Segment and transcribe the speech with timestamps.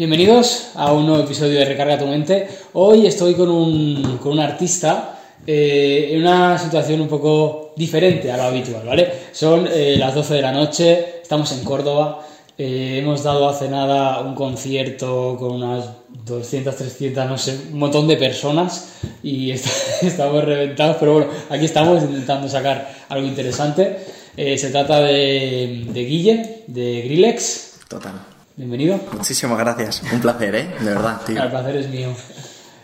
[0.00, 2.48] Bienvenidos a un nuevo episodio de Recarga tu mente.
[2.72, 8.38] Hoy estoy con un, con un artista eh, en una situación un poco diferente a
[8.38, 9.12] lo habitual, ¿vale?
[9.32, 12.26] Son eh, las 12 de la noche, estamos en Córdoba,
[12.56, 15.84] eh, hemos dado hace nada un concierto con unas
[16.24, 19.50] 200, 300, no sé, un montón de personas y
[20.00, 23.98] estamos reventados, pero bueno, aquí estamos intentando sacar algo interesante.
[24.34, 27.80] se trata de, de Guille, de Grillex.
[27.86, 28.29] Total.
[28.60, 29.00] Bienvenido.
[29.16, 30.02] Muchísimas gracias.
[30.12, 30.68] Un placer, ¿eh?
[30.80, 31.42] De verdad, tío.
[31.42, 32.14] El placer es mío.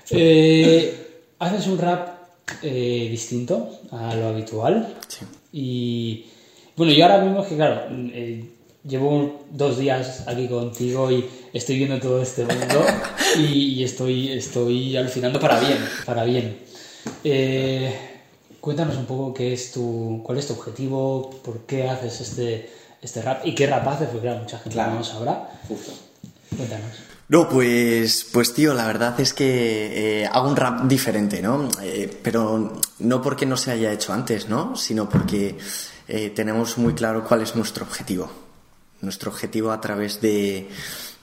[0.09, 2.09] Eh, haces un rap
[2.63, 4.97] eh, distinto a lo habitual.
[5.07, 5.27] Sí.
[5.53, 6.27] Y
[6.79, 8.49] bueno, yo ahora mismo es que, claro, eh,
[8.89, 12.83] llevo dos días aquí contigo y estoy viendo todo este mundo
[13.39, 16.57] y, estoy, estoy alucinando para bien, para bien.
[18.63, 23.23] cuéntanos un poco qué es tu, cuál es tu objetivo, por qué haces este este
[23.23, 24.93] rap y qué rap hace, porque claro, mucha gente claro.
[24.93, 25.49] no lo sabrá.
[25.69, 25.93] Justo.
[26.55, 26.91] Cuéntanos.
[27.29, 31.69] No, pues, pues tío, la verdad es que eh, hago un rap diferente, ¿no?
[31.83, 34.77] Eh, pero no porque no se haya hecho antes, ¿no?
[34.77, 35.59] Sino porque
[36.07, 38.31] eh, tenemos muy claro cuál es nuestro objetivo.
[39.01, 40.69] Nuestro objetivo a través de,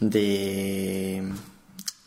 [0.01, 1.23] de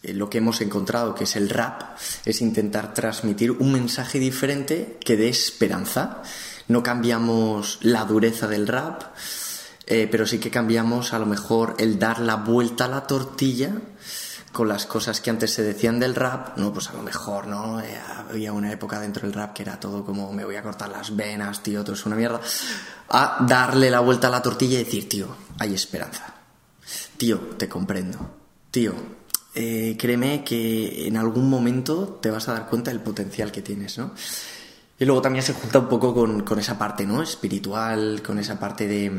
[0.03, 5.17] lo que hemos encontrado, que es el rap, es intentar transmitir un mensaje diferente que
[5.17, 6.23] dé esperanza.
[6.69, 9.03] No cambiamos la dureza del rap,
[9.87, 13.73] eh, pero sí que cambiamos a lo mejor el dar la vuelta a la tortilla
[14.57, 17.79] con las cosas que antes se decían del rap, no, pues a lo mejor, ¿no?
[17.79, 17.95] Eh,
[18.29, 21.15] había una época dentro del rap que era todo como me voy a cortar las
[21.15, 22.41] venas, tío, todo es una mierda.
[23.11, 26.35] A darle la vuelta a la tortilla y decir, tío, hay esperanza.
[27.19, 28.19] Tío, te comprendo.
[28.71, 28.95] Tío,
[29.55, 33.99] eh, créeme que en algún momento te vas a dar cuenta del potencial que tienes,
[33.99, 34.15] ¿no?
[34.99, 37.23] Y luego también se junta un poco con, con esa parte, ¿no?
[37.23, 39.13] Espiritual, con esa parte de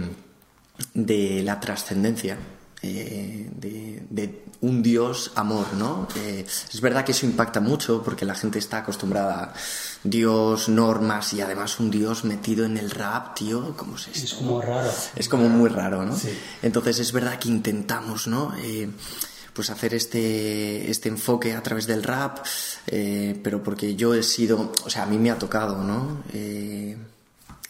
[0.94, 2.38] de la trascendencia.
[2.84, 6.08] Eh, de, un Dios amor, ¿no?
[6.16, 9.54] Eh, es verdad que eso impacta mucho porque la gente está acostumbrada a
[10.04, 14.60] Dios, normas y además un Dios metido en el rap, tío, ¿cómo es Es como
[14.60, 14.90] raro.
[15.16, 16.18] Es como muy raro, ¿no?
[16.64, 18.52] Entonces es verdad que intentamos, ¿no?
[18.58, 18.90] Eh,
[19.54, 22.40] pues hacer este, este enfoque a través del rap,
[22.86, 26.24] pero porque yo he sido, o sea, a mí me ha tocado, ¿no?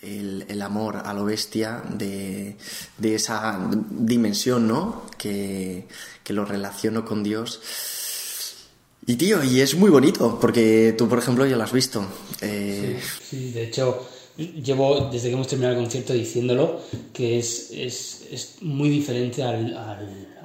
[0.08, 2.56] El, amor a lo bestia de,
[3.02, 3.60] esa
[3.90, 5.04] dimensión, ¿no?
[5.18, 5.86] Que,
[6.28, 7.62] lo relaciono con Dios.
[9.06, 12.06] Y tío, y es muy bonito, porque tú, por ejemplo, ya lo has visto.
[12.42, 14.06] Eh, sí, de hecho,
[14.38, 16.82] llevo desde que hemos terminado el concierto diciéndolo,
[17.14, 19.76] que es, es, muy diferente al,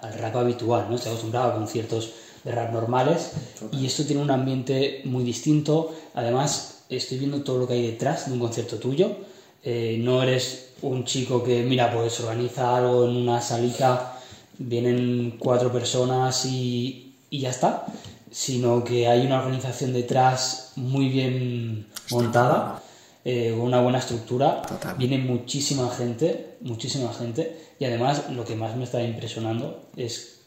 [0.00, 0.94] al, rap habitual, ¿no?
[0.94, 2.12] Estoy acostumbrado a conciertos
[2.44, 3.32] de rap normales
[3.72, 5.92] y esto tiene un ambiente muy distinto.
[6.14, 9.16] Además, estoy viendo todo lo que hay detrás de un concierto tuyo
[9.62, 14.18] eh, no eres un chico que, mira, pues organiza algo en una salita,
[14.58, 17.86] vienen cuatro personas y, ya está,
[18.30, 22.82] sino que hay una organización detrás muy bien montada,
[23.24, 24.62] eh, una buena estructura,
[24.98, 30.40] viene muchísima gente, muchísima gente, y además lo que más me está impresionando es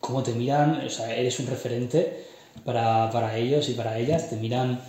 [0.00, 2.26] cómo te miran, o sea, eres un referente
[2.64, 4.80] para, para ellos y para ellas, te miran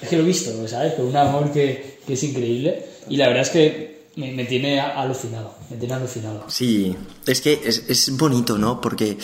[0.00, 0.94] es que lo he visto, ¿sabes?
[0.94, 2.84] Con un amor que, es increíble.
[3.08, 6.44] Y la verdad es que me, tiene alucinado, me tiene alucinado.
[6.48, 6.94] Sí,
[7.26, 8.80] es que es, bonito, ¿no?
[8.80, 9.18] Porque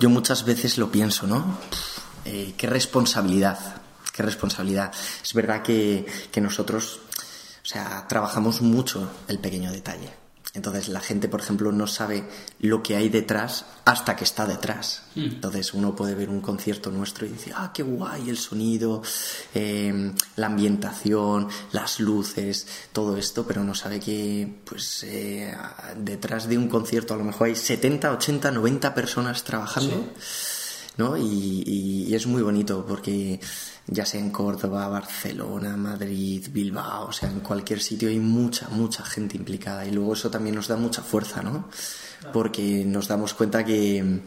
[0.00, 1.58] yo muchas veces lo pienso, ¿no?
[2.24, 3.58] Eh, qué responsabilidad,
[4.12, 4.92] qué responsabilidad.
[5.22, 7.00] Es verdad que, que nosotros,
[7.62, 10.25] o sea, trabajamos mucho el pequeño detalle
[10.56, 12.24] entonces la gente, por ejemplo, no sabe
[12.60, 15.02] lo que hay detrás hasta que está detrás.
[15.14, 15.24] Hmm.
[15.24, 19.02] Entonces uno puede ver un concierto nuestro y decir, ah, qué guay el sonido,
[19.54, 25.54] em, la ambientación, las luces, todo esto, pero no sabe que pues eh,
[25.98, 30.12] detrás de un concierto a lo mejor hay 70, 80, 90 personas trabajando.
[30.96, 31.14] ¿no?
[31.18, 33.38] y es muy bonito porque
[33.88, 39.04] ya sea en Córdoba, Barcelona, Madrid, Bilbao, o sea, en cualquier sitio hay mucha, mucha
[39.04, 41.68] gente implicada y luego eso también nos da mucha fuerza, ¿no?
[42.32, 44.22] Porque nos damos cuenta que,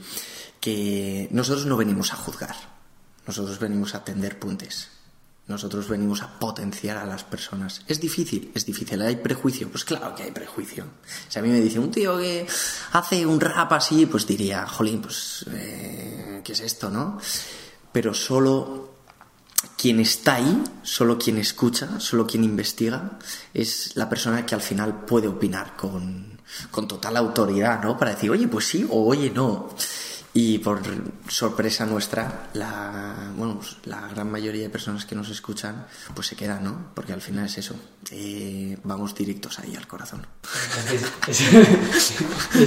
[0.62, 2.56] que nosotros no venimos a juzgar,
[3.28, 4.90] nosotros venimos a tender puentes.
[5.50, 7.82] Nosotros venimos a potenciar a las personas.
[7.88, 9.02] Es difícil, es difícil.
[9.02, 9.68] ¿Hay prejuicio?
[9.68, 10.86] Pues claro que hay prejuicio.
[11.28, 12.46] Si a mí me dice un tío que
[12.92, 17.18] hace un rap así, pues diría, jolín, pues, eh, ¿qué es esto, no?
[17.92, 18.89] Pero solo
[19.80, 23.18] quien está ahí, solo quien escucha, solo quien investiga,
[23.54, 26.38] es la persona que al final puede opinar con,
[26.86, 27.98] total autoridad, ¿no?
[27.98, 29.70] Para decir, oye, pues sí o oye, no.
[30.34, 30.82] Y por
[31.30, 36.36] sorpresa nuestra, la, bueno, pues la gran mayoría de personas que nos escuchan, pues se
[36.36, 36.92] quedan, ¿no?
[36.94, 37.76] Porque al final es eso,
[38.12, 40.28] eh, vamos directos ahí al corazón.
[41.28, 41.42] Es,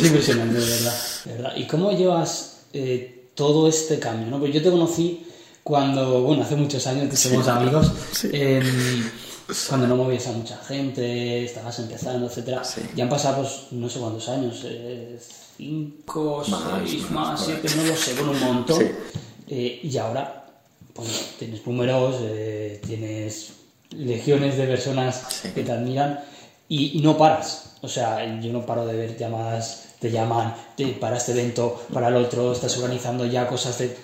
[0.05, 4.38] impresionante, de verdad, ¿Y cómo llevas eh, todo este cambio, ¿no?
[4.38, 5.26] Pues yo te conocí
[5.62, 7.93] cuando, bueno, hace muchos años que somos amigos,
[9.69, 12.62] cuando no movías a mucha gente, estabas empezando, etcétera.
[12.94, 15.19] Ya han pasado, pues, no sé cuántos años, eh,
[15.56, 18.82] cinco, seis, más, siete, no lo sé, bueno, un montón.
[19.49, 20.47] Eh, y ahora,
[20.93, 23.53] pues, tienes números, eh, tienes
[23.91, 26.20] legiones de personas que te admiran
[26.69, 27.76] y, no paras.
[27.82, 30.52] O sea, yo no paro de ver llamadas, te llaman
[31.00, 33.96] para este evento, para el otro, estás organizando ya cosas de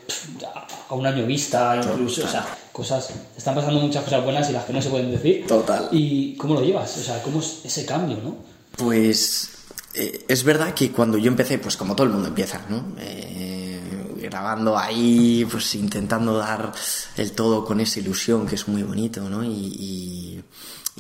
[0.88, 4.64] a un año vista, incluso, o sea, cosas, están pasando muchas cosas buenas y las
[4.64, 5.46] que no se pueden decir.
[5.46, 5.88] Total.
[5.90, 6.96] ¿Y cómo lo llevas?
[6.96, 8.36] O sea, ¿cómo es ese cambio, no?
[8.76, 9.50] Pues
[9.92, 12.94] eh, es verdad que cuando yo empecé, pues como todo el mundo empieza, ¿no?
[12.98, 13.80] Eh,
[14.22, 16.72] grabando ahí, pues intentando dar
[17.16, 19.44] el todo con esa ilusión que es muy bonito, ¿no?
[19.44, 20.42] Y,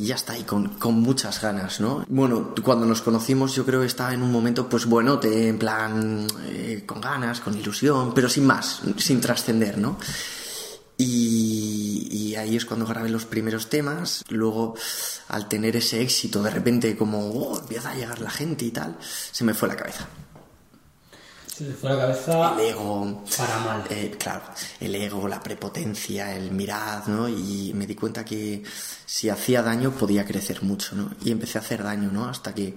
[0.06, 2.04] ya está, y con, con, muchas ganas, ¿no?
[2.08, 5.58] Bueno, cuando nos conocimos yo creo que estaba en un momento, pues bueno, te, en
[5.58, 9.98] plan, eh, con ganas, con ilusión, pero sin más, sin trascender, ¿no?
[11.00, 14.24] Y, ahí es cuando grabé los primeros temas.
[14.28, 14.74] Luego,
[15.28, 18.96] al tener ese éxito, de repente, como oh, empieza a llegar la gente y tal,
[19.00, 20.08] se me fue la cabeza.
[21.58, 22.54] Se me fue la cabeza.
[22.54, 23.24] El ego.
[23.36, 23.84] Para mal.
[23.90, 24.42] Eh, claro,
[24.78, 27.28] el ego, la prepotencia, el mirar, ¿no?
[27.28, 28.62] Y me di cuenta que
[29.04, 31.10] si hacía daño podía crecer mucho, ¿no?
[31.24, 32.28] Y empecé a hacer daño, ¿no?
[32.28, 32.76] Hasta que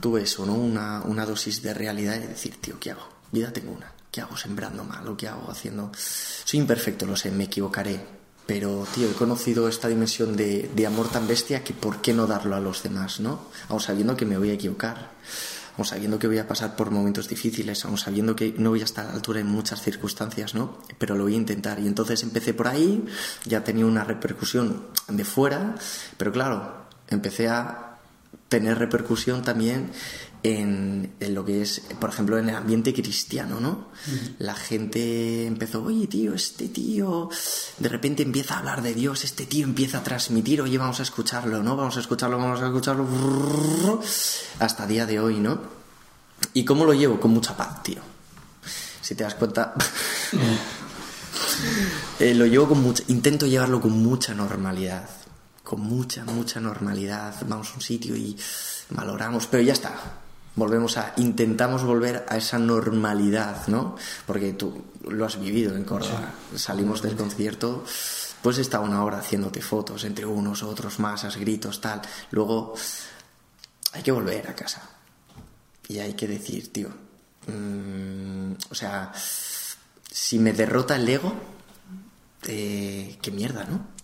[0.00, 0.54] tuve eso, ¿no?
[0.54, 3.08] Una, una dosis de realidad y decir, tío, ¿qué hago?
[3.30, 5.06] Vida tengo una ¿qué hago sembrando mal?
[5.06, 5.92] ¿O qué hago haciendo?
[5.94, 8.00] Soy imperfecto, lo sé, me equivocaré.
[8.46, 12.56] Pero, tío, he conocido esta dimensión de, amor tan bestia que ¿por qué no darlo
[12.56, 13.48] a los demás, no?
[13.68, 15.10] Aún sabiendo que me voy a equivocar,
[15.84, 19.06] sabiendo que voy a pasar por momentos difíciles, aún sabiendo que no voy a estar
[19.06, 20.78] a la altura en muchas circunstancias, ¿no?
[20.98, 21.78] Pero lo voy a intentar.
[21.80, 23.04] Y entonces empecé por ahí,
[23.44, 25.74] ya tenía una repercusión de fuera,
[26.16, 27.98] pero claro, empecé a
[28.48, 29.90] tener repercusión también
[30.42, 33.88] en, lo que es, por ejemplo, en el ambiente cristiano, ¿no?
[34.38, 37.28] La gente empezó, oye, tío, este tío
[37.78, 41.02] de repente empieza a hablar de Dios, este tío empieza a transmitir, oye, vamos a
[41.02, 41.76] escucharlo, ¿no?
[41.76, 44.00] Vamos a escucharlo, vamos a escucharlo,
[44.60, 45.60] hasta día de hoy, ¿no?
[46.54, 47.18] ¿Y cómo lo llevo?
[47.18, 48.00] Con mucha paz, tío.
[49.00, 49.74] Si te das cuenta,
[52.20, 55.08] eh, lo llevo con mucha, intento llevarlo con mucha normalidad,
[55.64, 57.34] con mucha, mucha normalidad.
[57.48, 58.36] Vamos a un sitio y
[58.90, 60.27] valoramos, pero ya está
[60.58, 63.96] volvemos a, intentamos volver a esa normalidad, ¿no?
[64.26, 66.34] Porque tú lo has vivido en Córdoba.
[66.54, 67.84] Salimos del concierto,
[68.42, 72.02] pues está una hora haciéndote fotos entre unos, otros, masas, gritos, tal.
[72.30, 72.74] Luego
[73.92, 74.82] hay que volver a casa.
[75.86, 76.88] Y hay que decir, tío,
[77.46, 79.12] mm, o sea,
[80.10, 81.32] si me derrota el ego,
[82.46, 83.97] eh, qué mierda, ¿no?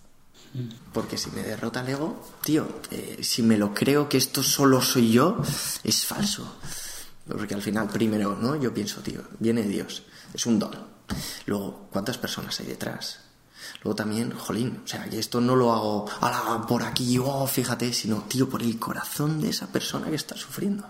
[0.93, 4.81] Porque si me derrota el ego, tío, eh, si me lo creo que esto solo
[4.81, 5.37] soy yo,
[5.83, 6.57] es falso.
[7.27, 8.55] Porque al final, primero, ¿no?
[8.55, 10.03] Yo pienso, tío, viene Dios,
[10.33, 10.75] es un don.
[11.45, 13.19] Luego, ¿cuántas personas hay detrás?
[13.83, 16.05] Luego también, jolín, o sea, que esto no lo hago
[16.67, 20.85] por aquí, oh, fíjate, sino, tío, por el corazón de esa persona que está sufriendo.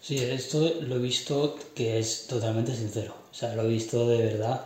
[0.00, 3.14] Sí, esto lo he visto que es totalmente sincero.
[3.30, 4.64] O sea, lo he visto de verdad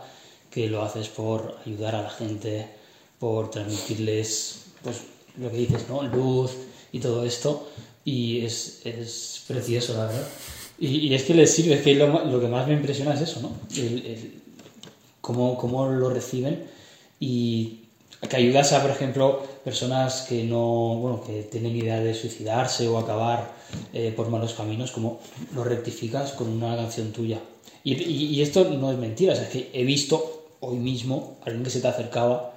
[0.49, 2.69] que lo haces por ayudar a la gente,
[3.23, 4.97] por transmitirles pues,
[5.37, 6.03] lo que dices, ¿no?
[6.03, 6.51] Luz
[6.91, 7.69] y todo esto.
[8.03, 10.27] Y es, es precioso, la verdad.
[10.77, 13.39] Y, es que les sirve, es que lo, lo, que más me impresiona es eso,
[13.39, 13.51] ¿no?
[13.77, 14.41] El,
[15.21, 16.65] cómo, cómo, lo reciben
[17.17, 17.85] y
[18.29, 22.97] que ayudas a, por ejemplo, personas que no, bueno, que tienen idea de suicidarse o
[22.97, 23.53] acabar
[23.93, 25.21] eh, por malos caminos, como
[25.55, 27.39] lo rectificas con una canción tuya.
[27.85, 31.63] Y, y, y, esto no es mentira, es que he visto hoy mismo a alguien
[31.63, 32.52] que se te acercaba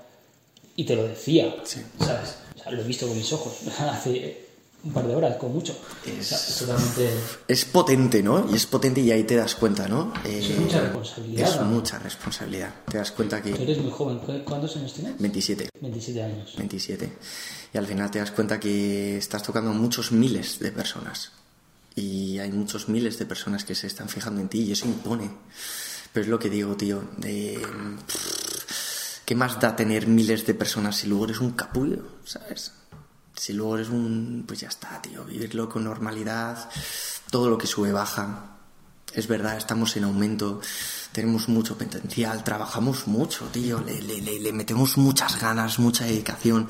[0.76, 1.56] y te lo decía,
[1.98, 2.36] ¿sabes?
[2.54, 4.46] O sea, lo he visto con mis ojos hace
[4.84, 5.76] un par de horas, con mucho.
[6.06, 7.10] Es, totalmente...
[7.48, 8.46] es potente, ¿no?
[8.50, 10.12] Y es potente y ahí te das cuenta, ¿no?
[10.24, 11.48] es eh, mucha responsabilidad.
[11.48, 12.74] Es mucha responsabilidad.
[12.88, 13.50] Te das cuenta que...
[13.50, 14.20] eres muy joven.
[14.44, 15.18] ¿Cuántos años tienes?
[15.18, 15.70] 27.
[15.80, 16.54] 27 años.
[16.56, 17.12] 27.
[17.74, 21.32] Y al final te das cuenta que estás tocando muchos miles de personas.
[21.96, 25.30] Y hay muchos miles de personas que se están fijando en ti y eso impone.
[26.12, 27.60] Pero es lo que digo, tío, de...
[29.26, 32.72] ¿Qué más da tener miles de personas si luego eres un capullo, ¿sabes?
[33.34, 34.44] Si luego eres un...
[34.46, 36.70] Pues ya está, tío, vivirlo con normalidad,
[37.28, 38.56] todo lo que sube baja.
[39.12, 40.60] Es verdad, estamos en aumento,
[41.10, 46.68] tenemos mucho potencial, trabajamos mucho, tío, le, metemos muchas ganas, mucha dedicación.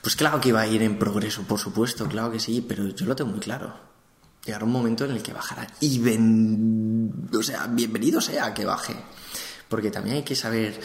[0.00, 3.06] Pues claro que va a ir en progreso, por supuesto, claro que sí, pero yo
[3.06, 3.74] lo tengo muy claro.
[4.44, 5.66] Llegará un momento en el que bajará.
[5.80, 7.28] Y ven...
[7.36, 8.94] o sea, bienvenido sea que baje.
[9.68, 10.80] Porque también hay que saber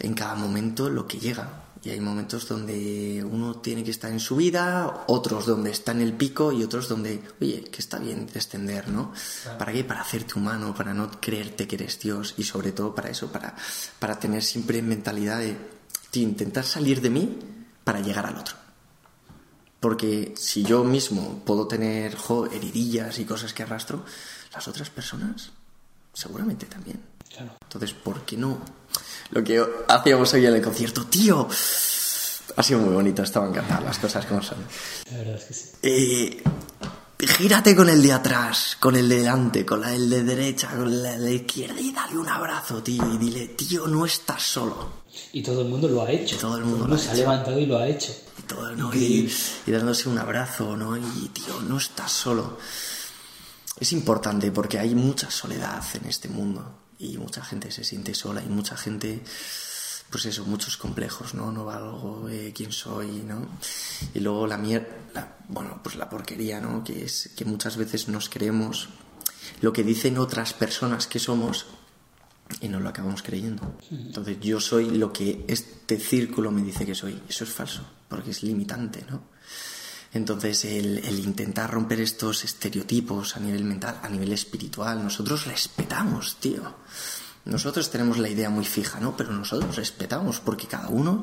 [0.00, 1.64] en cada momento lo que llega.
[1.82, 6.00] Y hay momentos donde uno tiene que estar en su vida, otros donde está en
[6.00, 9.12] el pico y otros donde, oye, que está bien descender, ¿no?
[9.58, 9.84] ¿Para qué?
[9.84, 13.54] Para hacerte humano, para no creerte que eres Dios y sobre todo para eso, para,
[14.00, 15.56] para tener siempre mentalidad de,
[16.14, 17.38] intentar salir de mí
[17.84, 18.56] para llegar al otro.
[19.78, 24.04] Porque si yo mismo puedo tener jo, heridillas y cosas que arrastro,
[24.52, 25.52] las otras personas
[26.12, 27.00] seguramente también.
[27.30, 27.52] Claro.
[27.62, 28.58] Entonces, ¿por qué no?
[29.30, 31.48] Lo que hacíamos hoy en el concierto, tío.
[32.56, 34.58] Ha sido muy bonito, estaban encantadas las cosas como son.
[35.10, 35.64] La verdad es que sí.
[35.82, 36.42] Eh,
[37.26, 41.02] gírate con el de atrás, con el de delante, con el de derecha, con el
[41.02, 43.04] de la izquierda y dale un abrazo, tío.
[43.14, 44.98] Y dile, tío, no estás solo.
[45.32, 46.36] Y todo el mundo lo ha hecho.
[46.38, 47.20] Todo el mundo lo ha se ha hecho.
[47.22, 48.12] levantado y lo ha hecho.
[48.38, 48.94] Y todo, ¿no?
[48.94, 49.32] Y,
[49.66, 50.96] y dándose un abrazo, ¿no?
[50.96, 52.58] Y, tío, no estás solo.
[53.78, 58.42] Es importante porque hay mucha soledad en este mundo y mucha gente se siente sola
[58.42, 59.20] y mucha gente,
[60.10, 61.52] pues eso, muchos complejos, ¿no?
[61.52, 63.46] No valgo, eh, quién soy, ¿no?
[64.14, 66.82] Y luego la mierda, bueno, pues la porquería, ¿no?
[66.82, 68.88] Que es que muchas veces nos creemos
[69.60, 71.66] lo que dicen otras personas que somos
[72.60, 73.78] y nos lo acabamos creyendo.
[73.90, 77.20] Entonces yo soy lo que este círculo me dice que soy.
[77.28, 79.22] Eso es falso, porque es limitante, ¿no?
[80.12, 86.36] Entonces el, el intentar romper estos estereotipos a nivel mental, a nivel espiritual, nosotros respetamos,
[86.40, 86.62] tío.
[87.44, 89.16] Nosotros tenemos la idea muy fija, ¿no?
[89.16, 91.22] Pero nosotros respetamos porque cada uno,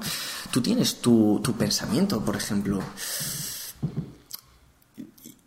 [0.51, 2.82] tú tienes tu, tu pensamiento, por ejemplo.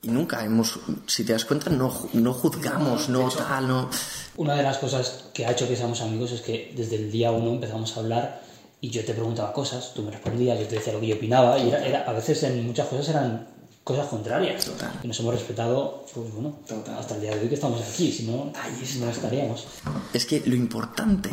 [0.03, 3.91] Y nunca hemos, si te das cuenta, no, no juzgamos, no tal, no...
[4.37, 7.33] Una de las cosas que ha hecho que seamos amigos es que desde el día
[7.33, 8.48] uno empezamos a hablar
[8.81, 11.59] y yo te preguntaba cosas, tú me respondías, yo te decía lo que yo opinaba
[11.59, 13.49] y era, era- a veces en muchas cosas eran
[13.85, 14.65] cosas contrarias.
[14.67, 14.93] Total.
[15.03, 16.99] Y nos hemos respetado, pues bueno, Total.
[16.99, 18.53] hasta el día de hoy que estamos aquí, si no,
[19.01, 19.67] no estaríamos.
[20.13, 21.31] Es que lo importante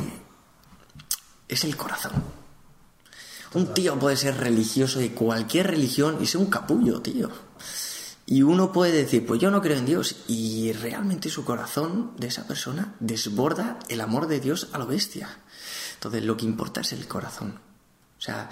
[1.48, 2.14] es el corazón.
[3.54, 7.30] Un tío puede ser religioso de cualquier religión y ser un capullo, tío.
[8.26, 10.16] Y uno puede decir, pues yo no creo en Dios.
[10.28, 15.30] Y realmente su corazón de esa persona desborda el amor de Dios a lo bestia.
[15.96, 17.60] Entonces lo que importa es el corazón.
[18.18, 18.50] O sea,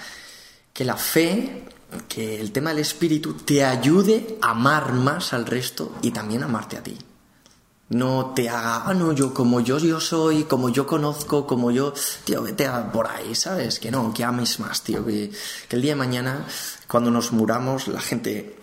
[0.73, 1.65] que la fe,
[2.07, 6.77] que el tema del espíritu te ayude a amar más al resto y también amarte
[6.77, 6.97] a ti
[7.93, 11.93] no te haga, ah, no, yo como yo, yo soy, como yo conozco, como yo,
[12.23, 13.79] tío, vete a por ahí, ¿sabes?
[13.79, 15.31] Que no, que ames más, tío, que,
[15.67, 16.45] que el día de mañana,
[16.88, 18.57] cuando nos muramos, la gente,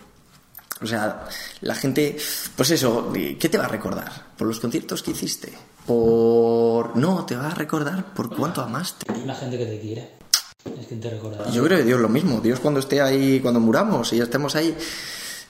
[0.81, 1.27] o sea,
[1.61, 2.17] la gente,
[2.55, 4.31] pues eso, ¿qué te va a recordar?
[4.37, 5.53] ¿Por los conciertos que hiciste?
[5.85, 6.95] Por...
[6.95, 9.05] No, te va a recordar por cuánto amaste.
[9.25, 10.11] La gente que te quiere
[10.79, 11.49] es quien te recordará.
[11.51, 12.39] Yo creo que Dios lo mismo.
[12.41, 14.75] Dios cuando esté ahí, cuando muramos y ya estemos ahí,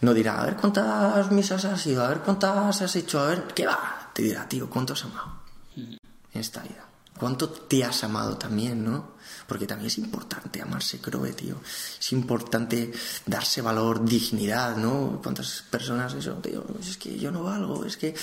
[0.02, 3.44] no dirá, a ver cuántas misas has ido, a ver cuántas has hecho, a ver,
[3.54, 4.12] ¿qué va?
[4.14, 5.42] Te dirá, tío, ¿cuánto has amado
[5.76, 6.00] en
[6.34, 6.88] esta vida?
[7.20, 9.12] ¿Cuánto te has amado también, no?
[9.46, 11.58] Porque también es importante amarse, creo, eh, tío.
[12.00, 12.92] Es importante
[13.26, 15.20] darse valor, dignidad, ¿no?
[15.22, 16.66] ¿Cuántas personas eso, tío?
[16.80, 18.16] Es que yo no valgo, es que...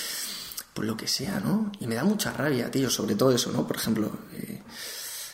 [0.81, 1.71] Lo que sea, ¿no?
[1.79, 3.67] Y me da mucha rabia, tío, sobre todo eso, ¿no?
[3.67, 4.61] Por ejemplo, eh,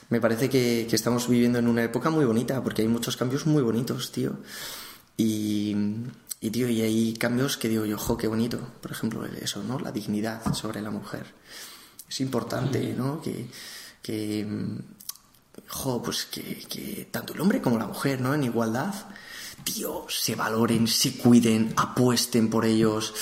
[0.10, 3.46] me parece que, que estamos viviendo en una época muy bonita, porque hay muchos cambios
[3.46, 4.38] muy bonitos, tío.
[5.18, 5.76] Y,
[6.42, 8.60] y, tío, y hay cambios que digo yo, jo, qué bonito.
[8.82, 9.80] Por ejemplo, eso, ¿no?
[9.80, 11.26] La dignidad sobre la mujer.
[12.08, 13.22] Es importante, ¿no?
[13.22, 13.48] Que,
[14.02, 14.78] que mm,
[15.68, 18.34] jo, pues que, que tanto el hombre como la mujer, ¿no?
[18.34, 18.94] En igualdad,
[19.66, 23.14] tío, se valoren, se cuiden, apuesten por ellos,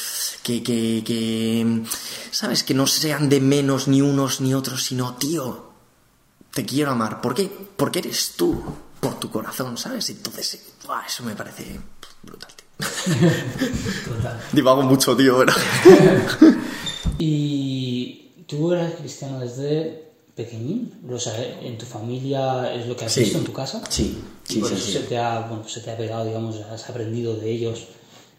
[0.44, 1.82] que, que, que,
[2.30, 2.64] ¿sabes?
[2.64, 5.72] Que no sean de menos ni unos ni otros, sino, tío,
[6.54, 7.22] te quiero amar.
[7.22, 7.50] ¿Por qué?
[7.76, 8.62] Porque eres tú,
[9.00, 10.10] por tu corazón, ¿sabes?
[10.12, 11.06] Entonces, ¡buah!
[11.08, 11.80] eso me parece
[12.22, 12.88] brutal, tío.
[14.16, 14.44] Total.
[14.52, 15.56] Divago mucho, tío, ¿verdad?
[17.20, 23.12] Y tú eras cristiano desde pequeñín, o sea, en tu familia es lo que has
[23.12, 23.22] Sí.
[23.22, 23.82] visto en tu casa.
[23.90, 24.18] Sí,
[24.50, 24.92] Y sí, por sí, eso sí.
[24.94, 27.86] Se, te ha, bueno, se te ha pegado, digamos, has aprendido de ellos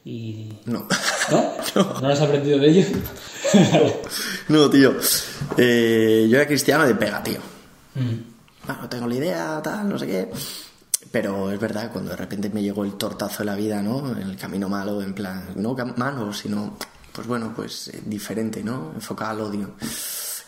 [0.04, 0.48] y...
[0.66, 0.86] No.
[1.30, 1.52] ¿No?
[2.02, 2.86] ¿No, has aprendido de ellos?
[4.48, 4.94] No, tío.
[5.56, 7.38] Eh, yo era cristiano de pega, tío.
[7.94, 8.66] Mm.
[8.66, 10.30] Bueno, tengo la idea, tal, no sé qué.
[11.10, 14.16] Pero es verdad, cuando de repente me llegó el tortazo de la vida, ¿no?
[14.18, 16.76] El camino malo, en plan, no malo, sino,
[17.12, 18.92] pues bueno, pues eh, diferente, ¿no?
[18.94, 19.74] Enfocado al odio.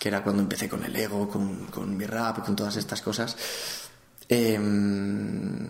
[0.07, 3.37] Que era cuando empecé con el ego, con, con mi rap, con todas estas cosas.
[4.29, 5.69] Em,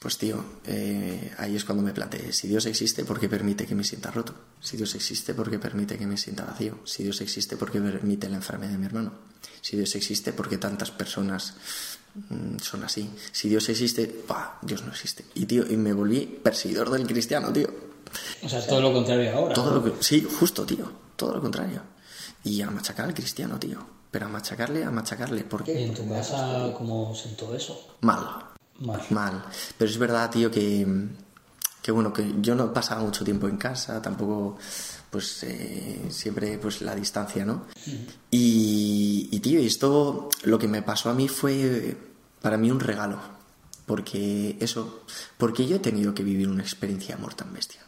[0.00, 3.76] pues tío, eh, ahí es cuando me planteé, si Dios existe, ¿por qué permite que
[3.76, 4.34] me sienta roto?
[4.60, 6.80] Si Dios existe, ¿por qué permite que me sienta vacío?
[6.84, 9.12] Si Dios existe, ¿por qué permite la enfermedad de mi hermano?
[9.60, 11.54] Si Dios existe, ¿por qué tantas personas
[12.28, 13.08] mm, son así?
[13.30, 14.58] Si Dios existe, ¡buah!
[14.60, 15.24] Dios no existe.
[15.34, 17.72] Y tío, y me volví perseguidor del cristiano, tío.
[18.42, 19.54] O sea, todo lo contrario ahora.
[19.54, 21.94] Todo lo que, sí, justo, tío, todo lo contrario.
[22.46, 23.84] Y a machacar al cristiano, tío.
[24.08, 25.42] Pero a machacarle, a machacarle.
[25.42, 27.96] ¿Por ¿Y en tu casa cómo sentó eso?
[28.02, 28.24] Mal.
[28.78, 29.02] Mal.
[29.10, 29.44] Mal.
[29.76, 30.86] Pero es verdad, tío, que,
[31.82, 34.58] que bueno, que yo no pasaba mucho tiempo en casa, tampoco,
[35.10, 37.66] pues eh, siempre pues la distancia, ¿no?
[38.30, 41.96] y, y, tío, esto, lo que me pasó a mí fue
[42.40, 43.18] para mí un regalo.
[43.86, 45.02] Porque eso,
[45.36, 47.80] porque yo he tenido que vivir una experiencia de amor tan bestia.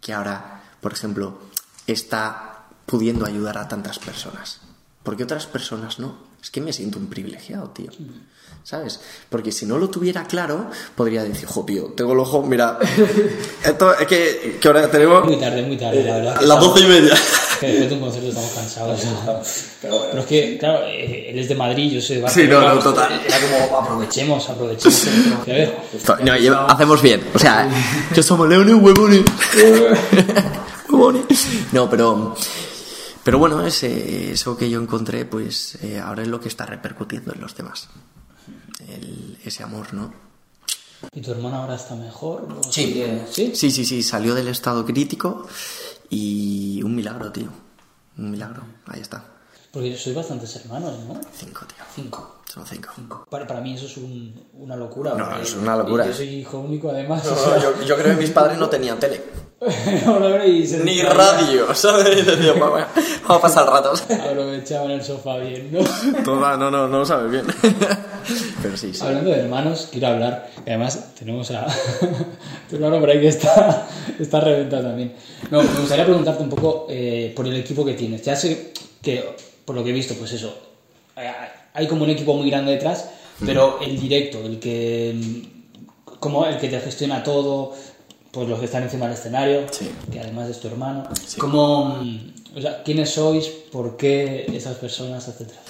[0.00, 1.38] Que ahora, por ejemplo,
[1.86, 2.55] está
[2.86, 4.60] pudiendo ayudar a tantas personas.
[5.02, 6.16] Porque otras personas no.
[6.42, 7.90] Es que me siento un privilegiado, tío.
[8.64, 9.00] ¿Sabes?
[9.28, 12.78] Porque si no lo tuviera claro, podría decir, jo, tío, tengo el ojo, mira.
[13.64, 15.24] Esto es que, que ahora tenemos.
[15.24, 16.40] Muy tarde, muy tarde, la verdad.
[16.42, 17.14] Las doce y media.
[17.56, 19.00] Que después de un concierto estamos cansados.
[19.80, 20.08] Pero bueno.
[20.10, 22.74] Pero es que, claro, eh, él es de Madrid, yo soy de Sí, no, Barcelona.
[22.74, 23.12] no, total.
[23.26, 25.76] Era como, aprovechemos, aprovechemos que ver.
[26.50, 27.22] No, hacemos bien.
[27.34, 27.66] O sea,
[28.14, 29.22] que somos leones huevones.
[30.90, 31.24] Huevones.
[31.72, 32.34] No, pero.
[33.26, 37.32] Pero bueno, ese, eso que yo encontré, pues eh, ahora es lo que está repercutiendo
[37.34, 37.88] en los demás.
[38.86, 40.14] El- ese amor, ¿no?
[41.12, 42.46] ¿Y tu hermana ahora está mejor?
[42.56, 42.84] ¿O Sí.
[42.84, 43.50] sigue- ¿Sí?
[43.56, 45.44] Sí, sí, sí, salió del estado crítico
[46.08, 47.48] y un milagro, tío.
[48.16, 49.24] Un milagro, ahí está.
[49.72, 51.20] Porque sois bastantes hermanos, ¿no?
[51.34, 51.84] Cinco, tío.
[51.96, 52.35] Cinco.
[52.52, 53.26] Son cinco.
[53.28, 55.14] Para, para mí eso es un- una locura.
[55.14, 56.06] No, es una locura.
[56.06, 57.26] Yo soy hijo único, además.
[57.26, 59.20] o sea, yo, yo creo que mis padres no tenían tele.
[60.06, 61.66] no, no, y se Ni radio,
[62.60, 62.84] vamos
[63.28, 64.02] a pasar ratos.
[64.02, 65.80] Aprovechaban el sofá bien, ¿no?
[66.24, 67.46] Toda, no, no, no lo sabes bien.
[68.62, 69.02] Pero sí, sí.
[69.04, 70.50] Hablando de hermanos, quiero hablar.
[70.66, 71.66] Además, tenemos a
[72.68, 73.88] tu hermano por ahí que está,
[74.18, 75.14] está reventado también.
[75.50, 78.22] No, me gustaría preguntarte un poco eh, por el equipo que tienes.
[78.22, 78.72] Ya sé
[79.02, 80.54] que, por lo que he visto, pues eso,
[81.76, 83.06] hay- como un equipo muy grande detrás,
[83.44, 87.74] pero el directo, el que, mm, como el que te gestiona todo,
[88.32, 89.90] pues los que están encima del escenario, Sí.
[90.12, 91.08] que además es tu hermano.
[91.38, 93.46] ¿Cómo, mm, o sea, quiénes sois?
[93.46, 95.60] ¿Por qué esas personas, etcétera?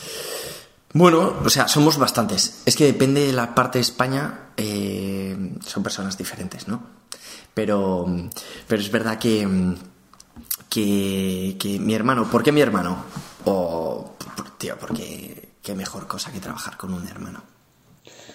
[0.93, 2.63] Bueno, o sea, somos bastantes.
[2.65, 5.37] Es que depende de la parte de España, eh,
[5.67, 6.83] son personas diferentes, ¿no?
[7.53, 8.07] Pero,
[8.67, 9.47] pero es verdad que,
[10.69, 13.05] que, que mi hermano, ¿por qué mi hermano?
[13.45, 17.43] O, por- tío, porque qué mejor cosa que trabajar con un hermano.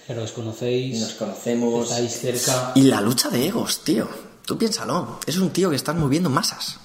[0.05, 1.87] Pero os conocéis, Nos conocemos.
[1.89, 2.73] estáis cerca.
[2.75, 4.05] Y la lucha de egos, tío.
[4.45, 5.17] Tú piénsalo.
[5.25, 6.79] Es un tío que está moviendo masas.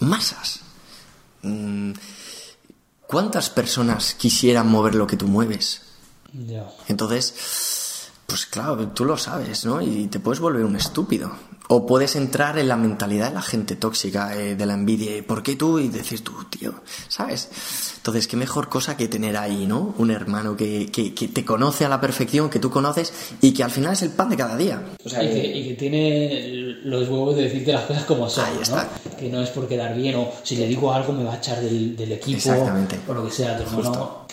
[0.00, 0.60] Masas.
[1.42, 1.92] Mm,
[3.06, 5.82] ¿Cuántas personas quisieran mover lo que tú mueves?
[6.32, 6.66] Ya.
[6.88, 9.82] Entonces, pues claro, tú lo sabes, ¿no?
[9.82, 11.30] Y te puedes volver un estúpido.
[11.74, 15.16] O puedes entrar en la mentalidad de la gente tóxica, eh, de la envidia.
[15.16, 15.78] y, ¿Por qué tú?
[15.78, 16.74] Y decir tú, tío,
[17.08, 17.48] ¿sabes?
[17.96, 19.94] Entonces, qué mejor cosa que tener ahí, ¿no?
[19.96, 23.62] Un hermano que, que, que te conoce a la perfección, que tú conoces y que
[23.64, 24.82] al final es el pan de cada día.
[25.02, 28.44] O sea, y, que, y que tiene los huevos de decirte las cosas como son,
[28.44, 28.62] Ahí ¿no?
[28.62, 28.88] está.
[29.18, 31.58] Que no es por quedar bien o si le digo algo me va a echar
[31.62, 32.98] del, del equipo Exactamente.
[33.08, 33.56] o lo que sea.
[33.56, 34.26] Tu hermano,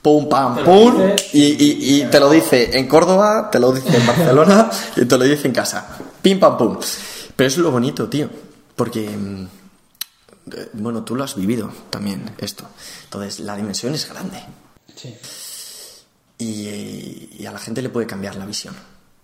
[0.00, 1.16] pum, pam, pum, dice.
[1.34, 5.18] y, y- y te lo dice en Córdoba, te lo dice en Barcelona y te
[5.18, 5.98] lo dice en casa.
[6.22, 6.78] Pim, pam, pum.
[7.34, 8.30] Pero es lo bonito, tío,
[8.76, 9.48] porque, mm,
[10.52, 12.68] eh, bueno, tú lo has vivido también, esto.
[13.04, 14.42] Entonces, la dimensión es grande
[14.94, 15.14] sí.
[16.38, 18.74] y, eh, y a la gente le puede cambiar la visión.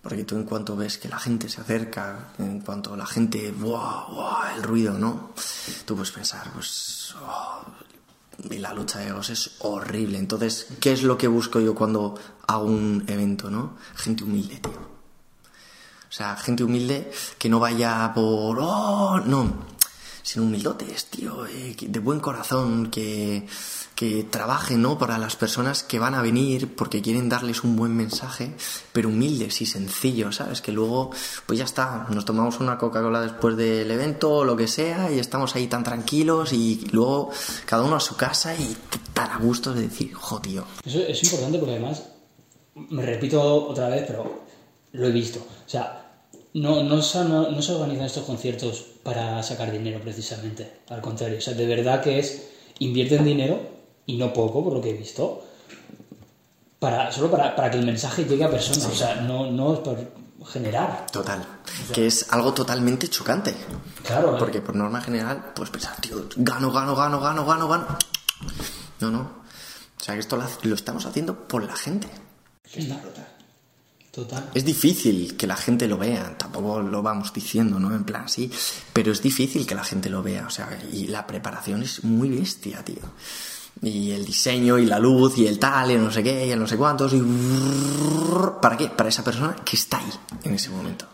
[0.02, 4.06] Porque tú en cuanto ves que la gente se acerca, en cuanto la gente, ¡buah,
[4.10, 4.54] buah!
[4.56, 5.32] el ruido, ¿no?
[5.84, 7.62] Tú puedes pensar, pues, oh,
[8.50, 10.18] y la lucha de egos es horrible.
[10.18, 12.14] Entonces, ¿qué es lo que busco yo cuando
[12.46, 13.76] hago un evento, no?
[13.96, 14.97] Gente humilde, tío.
[16.08, 19.66] O sea, gente humilde que no vaya por, oh, no,
[20.28, 23.46] sino humildotes, tío, eh, de buen corazón, que,
[23.94, 24.98] que trabajen, ¿no?
[24.98, 28.54] Para las personas que van a venir porque quieren darles un buen mensaje,
[28.92, 30.60] pero humildes y sencillos, ¿sabes?
[30.60, 31.10] Que luego,
[31.46, 35.18] pues ya está, nos tomamos una Coca-Cola después del evento o lo que sea y
[35.18, 37.30] estamos ahí tan tranquilos y luego
[37.64, 38.76] cada uno a su casa y
[39.14, 42.02] tan a gusto de decir, jo, tío, Eso es importante porque además,
[42.74, 44.44] me repito otra vez, pero
[44.92, 45.40] lo he visto.
[45.40, 46.08] O sea,
[46.54, 50.80] no, no, se, no, no se organizan estos conciertos para sacar dinero precisamente.
[50.88, 52.48] Al contrario, o sea, de verdad que es,
[52.78, 53.60] invierten dinero,
[54.06, 55.44] y no poco por lo que he visto,
[56.78, 58.86] para, solo para, para que el mensaje llegue a personas.
[58.86, 59.98] O sea, no, no es por
[60.46, 61.06] generar.
[61.12, 61.44] total.
[61.92, 63.54] Que es algo totalmente chocante.
[64.04, 64.38] Claro, ¿eh?
[64.38, 67.98] Porque por norma general, pues pensar, tío, gano, gano, gano, gano, gano, gano.
[69.00, 69.20] No, no.
[69.20, 72.08] O sea, que esto lo, lo estamos haciendo por la gente.
[74.54, 77.94] Es difícil que la gente lo vea, tampoco lo vamos diciendo, ¿no?
[77.94, 78.50] En plan así,
[78.92, 82.28] pero es difícil que la gente lo vea, o sea, y la preparación es muy
[82.28, 83.02] bestia, tío.
[83.80, 86.66] Y el diseño y la luz y el tal y no sé qué y no
[86.66, 87.22] sé cuántos y...
[88.60, 88.88] ¿Para qué?
[88.88, 90.10] Para esa persona que está ahí
[90.42, 91.06] en ese momento.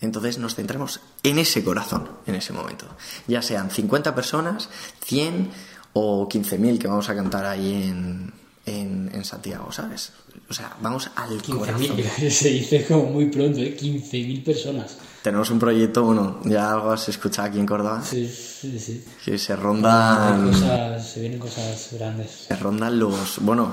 [0.00, 2.86] Entonces nos centramos en ese corazón, en ese momento.
[3.26, 4.68] Ya sean 50 personas,
[5.04, 5.50] 100
[5.94, 8.32] o 15.000 que vamos a cantar ahí en,
[8.66, 10.12] en Santiago, ¿sabes?
[10.48, 11.96] O sea, vamos al 15.000, corazón.
[12.30, 13.76] se dice como muy pronto, ¿eh?
[13.78, 14.96] 15.000 personas.
[15.22, 19.04] Tenemos un proyecto, bueno, ya algo se escucha aquí en Córdoba, Sí, sí, sí.
[19.24, 22.30] que se rondan, cosas- se vienen cosas grandes.
[22.48, 23.72] se rondan los, bueno,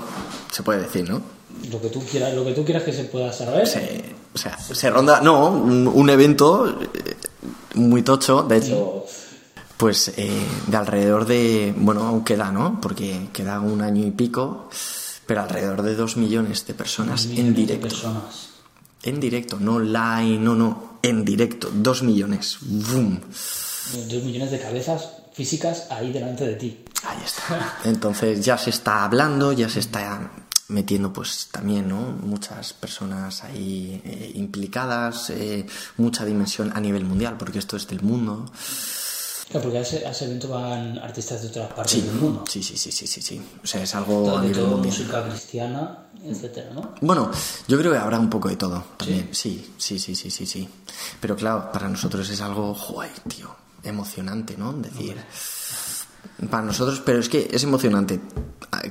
[0.50, 1.22] se puede decir, ¿no?
[1.70, 3.66] Lo que tú quieras, lo que tú quieras que se pueda saber.
[3.66, 7.16] Se, o sea, se ronda, no, un, un evento eh,
[7.74, 9.04] muy tocho, de hecho,
[9.76, 12.80] pues eh, de alrededor de, bueno, aún queda, ¿no?
[12.80, 14.68] Porque queda un año y pico,
[15.26, 17.88] pero alrededor de dos millones de personas en Millones directo.
[17.88, 18.48] personas.
[19.02, 22.58] En directo, no online, no, no, en directo, dos millones.
[22.62, 23.20] ¡Bum!
[24.08, 26.84] Dos millones de cabezas físicas ahí delante de ti.
[27.04, 27.78] Ahí está.
[27.84, 30.32] Entonces ya se está hablando, ya se está
[30.68, 32.00] metiendo pues también, ¿no?
[32.00, 38.02] Muchas personas ahí eh, implicadas, eh, mucha dimensión a nivel mundial, porque esto es del
[38.02, 38.50] mundo.
[39.48, 42.44] Claro, porque a ese, a ese evento van artistas de otras partes Sí, del mundo.
[42.48, 43.40] sí, sí, sí, sí, sí, sí.
[43.62, 44.94] O sea, es algo Todo, a de nivel todo, mundial.
[44.98, 46.94] música cristiana, etcétera, ¿no?
[47.00, 47.30] Bueno,
[47.68, 49.28] yo creo que habrá un poco de todo también.
[49.32, 50.68] Sí, sí, sí, sí, sí, sí.
[51.20, 53.54] Pero claro, para nosotros es algo, joder, tío,
[53.84, 54.72] emocionante, ¿no?
[54.72, 55.16] Decir,
[56.50, 58.20] para nosotros, pero es que es emocionante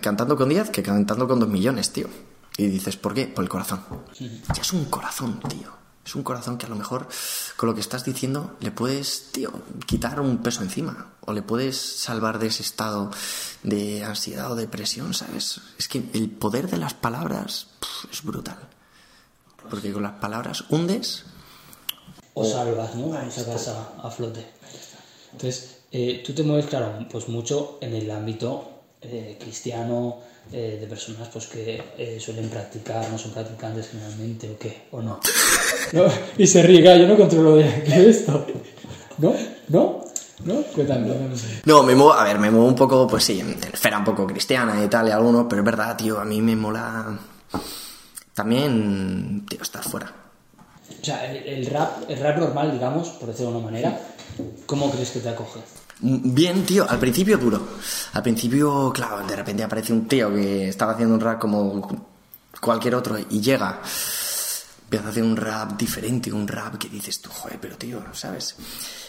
[0.02, 2.08] cantando con 10 que cantando con 2 millones, tío.
[2.58, 3.28] Y dices, ¿por qué?
[3.28, 3.82] Por el corazón.
[4.18, 5.70] Ya es un corazón, tío.
[6.06, 7.08] Es un corazón que a lo mejor
[7.56, 9.52] con lo que estás diciendo le puedes, tío,
[9.88, 11.14] quitar un peso encima.
[11.22, 13.10] O le puedes salvar de ese estado
[13.64, 15.62] de ansiedad o depresión, ¿sabes?
[15.80, 17.68] Es que el poder de las palabras
[18.12, 18.60] es brutal.
[19.70, 21.26] Porque con las palabras hundes.
[22.36, 23.08] O salvas, ¿no?
[23.08, 24.46] O sacas a, a flote.
[25.32, 30.20] Entonces, eh, tú te mueves, claro, pues mucho en el ámbito eh, cristiano,
[30.52, 35.02] eh, de personas pues que eh, suelen practicar, no son practicantes generalmente, o qué, o
[35.02, 35.20] no.
[35.94, 36.06] No,
[36.38, 38.46] Y se ríe, claro, yo no controlo de, de esto.
[39.18, 39.34] ¿No?
[39.70, 40.06] ¿No?
[40.44, 40.62] ¿No?
[40.74, 41.36] Cuéntame, cuéntame.
[41.66, 44.28] No, me muevo, a ver, me muevo un poco, pues sí, en esfera un poco
[44.28, 47.18] cristiana y tal, y alguno, pero es verdad, tío, a mí me mola
[48.34, 50.12] también, tío, estar fuera.
[51.02, 54.00] O sea, el, el rap, el rap normal, digamos, por decirlo de una manera,
[54.66, 55.60] ¿cómo crees que te acoge?
[56.00, 57.62] Bien, tío, al principio duro.
[58.14, 61.88] Al principio, claro, de repente aparece un tío que estaba haciendo un rap como
[62.60, 63.82] cualquier otro y llega.
[64.98, 68.56] Hacer un rap diferente, un rap que dices tú, joder, pero tío, ¿sabes?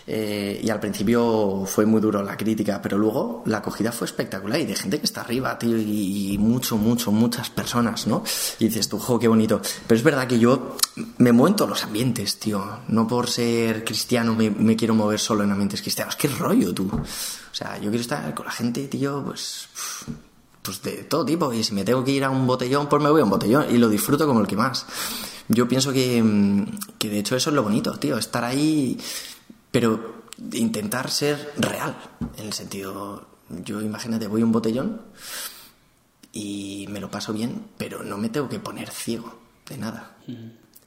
[0.07, 4.61] Eh, y al principio fue muy duro la crítica, pero luego la acogida fue espectacular
[4.61, 8.23] y de gente que está arriba, tío, y, mucho, mucho, muchas personas, ¿no?
[8.59, 9.61] Y dices tú, jo, qué bonito.
[9.87, 10.77] Pero es verdad que yo
[11.19, 12.81] me muevo los ambientes, tío.
[12.89, 16.17] No por ser cristiano me quiero mover solo en ambientes cristianos.
[16.17, 16.89] ¿Qué rollo, tú?
[16.93, 19.69] O sea, yo quiero estar con la gente, tío, pues
[20.67, 21.53] pues de todo tipo.
[21.53, 23.67] Y si me tengo que ir a un botellón, pues me voy a un botellón
[23.71, 24.85] y lo disfruto como el que más.
[25.49, 28.99] Yo pienso que, mm, que de hecho eso es lo bonito, tío, estar ahí,
[29.71, 31.97] pero intentar ser real.
[32.37, 35.01] En el sentido, yo imagínate, voy a un botellón
[36.33, 40.17] y me lo paso bien, pero no me tengo que poner ciego de nada.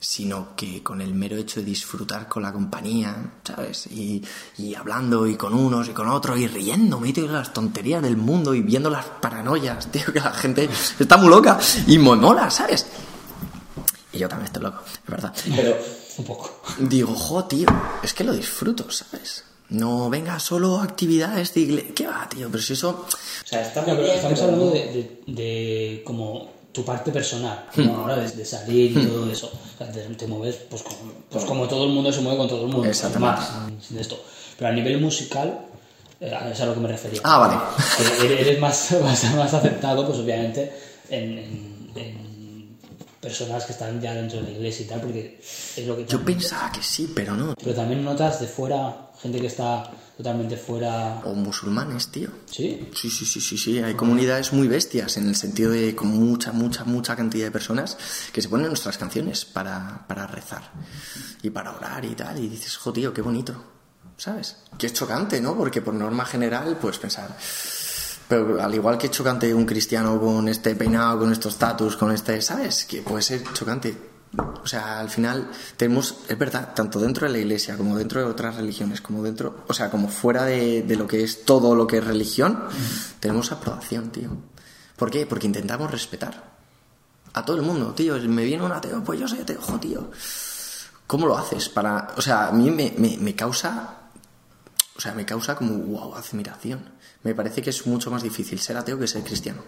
[0.01, 3.88] Sino que con el mero hecho de disfrutar con la compañía, ¿sabes?
[3.88, 4.23] Y,
[4.57, 8.15] y hablando y con unos y con otros y riéndome, tío, de las tonterías del
[8.15, 12.49] mundo y viendo las paranoias, tío, que la gente está muy loca y me mola,
[12.49, 12.85] ¿sabes?
[14.13, 15.33] Y yo también estoy loco, es verdad.
[15.55, 15.77] Pero
[16.17, 16.62] Un poco.
[16.79, 17.67] digo, jo, tío,
[18.01, 19.43] es que lo disfruto, ¿sabes?
[19.67, 21.93] No venga solo actividades de iglesia.
[21.93, 22.47] ¿Qué va, tío?
[22.49, 23.05] Pero si eso.
[23.05, 27.86] O sea, estamos hablando de, de como tu parte personal, Hmm.
[27.88, 27.95] ¿no?
[28.01, 29.47] ahora de, de salir y todo eso.
[29.47, 30.97] O sea, te, te mueves pues como,
[31.29, 33.41] pues como todo el mundo se mueve con todo el mundo, Exactamente.
[33.41, 34.23] más, esto.
[34.58, 35.60] Pero a nivel musical,
[36.19, 37.21] eh, es a lo que me refería.
[37.23, 37.55] Ah, vale.
[38.23, 40.71] Eres- eres más, más, más aceptado, pues obviamente,
[41.10, 42.29] en, en- en
[43.19, 46.05] personas que están ya dentro de la iglesia y tal, porque es lo que...
[46.05, 47.53] Yo pensaba que sí, pero no.
[47.55, 51.21] Pero también notas de fuera, gente que está totalmente fuera...
[51.25, 52.29] O musulmanes, tío.
[52.45, 52.89] ¿Sí?
[52.93, 53.79] Sí, sí, sí, sí, sí.
[53.79, 57.97] Hay comunidades muy bestias en el sentido de con mucha, mucha, mucha cantidad de personas
[58.32, 60.71] que se ponen nuestras canciones para, para rezar
[61.41, 62.38] y para orar y tal.
[62.43, 63.53] Y dices, jo, tío, qué bonito.
[64.17, 64.58] ¿Sabes?
[64.77, 65.55] Que es chocante, ¿no?
[65.55, 67.38] Porque por norma general puedes pensar.
[68.30, 72.12] Pero al igual que es chocante un cristiano con este peinado, con estos status, con
[72.12, 72.86] este, ¿sabes?
[72.86, 73.98] Que puede ser chocante.
[74.63, 78.28] O sea, al final tenemos, es verdad, tanto dentro de la iglesia como dentro de
[78.28, 81.88] otras religiones, como dentro, o sea, como fuera de, de lo que es todo lo
[81.88, 82.65] que es religión,
[83.20, 84.30] tenemos aprobación, tío.
[84.96, 85.26] ¿Por qué?
[85.26, 86.60] Porque intentamos respetar
[87.34, 88.15] a todo el mundo, tío.
[88.30, 90.12] Me viene un ateo, pues yo soy ateo, tío.
[91.08, 91.68] ¿Cómo lo haces?
[91.68, 93.98] Para, o sea, a mí me, me, me causa
[94.99, 96.83] o sea, me causa como, wow, admiración.
[97.23, 99.63] Me parece que es mucho más difícil ser ateo que ser cristiano.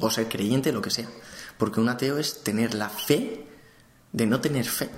[0.00, 1.08] O ser creyente, lo que sea.
[1.56, 3.46] Porque un ateo es tener la fe
[4.10, 4.90] de no tener fe.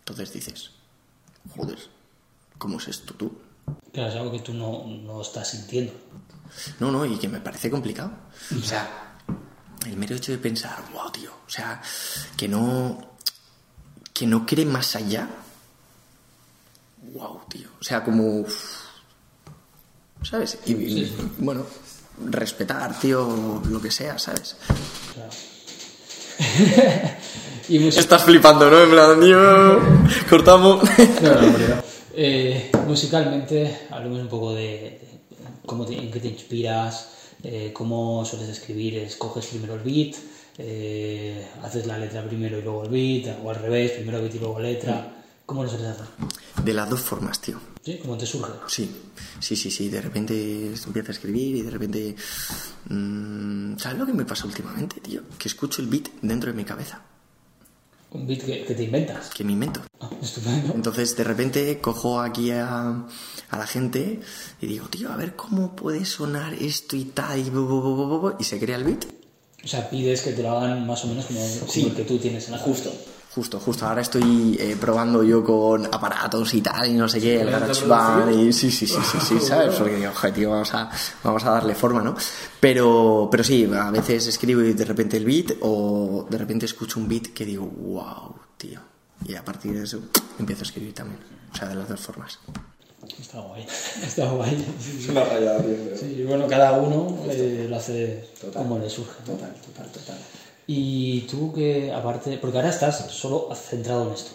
[0.00, 0.72] Entonces dices,
[1.56, 1.78] joder,
[2.58, 3.32] ¿cómo es esto tú?
[3.94, 5.94] Claro, es algo que tú no, no estás sintiendo.
[6.80, 8.12] No, no, y que me parece complicado.
[8.58, 9.16] O sea,
[9.86, 11.80] el mero hecho de pensar, wow, tío, o sea,
[12.36, 13.16] que no,
[14.12, 15.30] que no cree más allá.
[17.12, 17.68] Wow, tío.
[17.80, 18.44] O sea, como,
[20.22, 20.58] ¿sabes?
[20.66, 21.66] Y, y, bueno,
[22.26, 24.56] respetar, tío, lo que sea, ¿sabes?
[25.14, 25.30] Claro.
[27.68, 28.82] y Estás flipando, ¿no?
[28.82, 29.80] En plan, tío,
[30.28, 30.82] cortamos.
[31.22, 31.90] no, no, no.
[32.14, 35.08] Eh, musicalmente, hablemos un poco de, de
[35.64, 37.08] cómo te, en qué te inspiras,
[37.42, 40.16] eh, cómo sueles escribir, escoges primero el beat,
[40.58, 44.34] eh, haces la letra primero y luego el beat, o al revés, primero el beat
[44.34, 45.16] y luego letra.
[45.46, 46.06] ¿Cómo lo sueles hacer?
[46.64, 47.58] De las dos formas, tío.
[47.82, 47.98] ¿Sí?
[48.02, 48.52] ¿Cómo te surge?
[48.66, 48.90] Sí,
[49.38, 49.88] sí, sí, sí.
[49.88, 52.16] De repente empiezo a escribir y de repente...
[52.88, 55.22] Mmm, ¿Sabes lo que me pasa últimamente, tío?
[55.38, 57.02] Que escucho el beat dentro de mi cabeza.
[58.12, 59.30] Un beat que, que te inventas.
[59.30, 59.82] Que me invento.
[60.00, 60.74] Ah, estupendo.
[60.74, 63.06] Entonces, de repente, cojo aquí a,
[63.50, 64.20] a, la gente
[64.60, 68.32] y digo, tío, a ver cómo puede sonar esto y tal, y, bu, bu, bu,
[68.38, 69.06] y se crea el beat.
[69.62, 72.18] O sea, pides que te lo hagan más o menos como, como el que tú
[72.18, 72.92] tienes en la Justo.
[73.34, 73.86] Justo, justo.
[73.86, 78.32] Ahora estoy eh, probando yo con aparatos y tal, y no sé qué, el GarageBand,
[78.32, 79.76] y sí, sí, sí, sí, sí, ¿sabes?
[79.76, 80.90] Porque digo, objetivo, vamos a,
[81.22, 82.16] vamos a darle forma, ¿no?
[82.58, 86.98] Pero, pero sí, a veces escribo y de repente el beat, o de repente escucho
[86.98, 88.80] un beat que digo, wow, tío.
[89.24, 90.00] Y a partir de eso
[90.38, 91.20] empiezo a escribir también.
[91.52, 92.38] O sea, de las dos formas.
[93.18, 93.64] Está guay,
[94.04, 94.66] está guay.
[94.98, 95.96] Es una rayada, tío.
[95.96, 98.62] Sí, bueno, cada uno eh, lo hace Total.
[98.62, 99.12] como le surge.
[99.26, 99.34] ¿no?
[99.34, 100.18] Total, total, total.
[100.72, 104.30] Y tú que, aparte, porque ahora estás solo centrado en esto.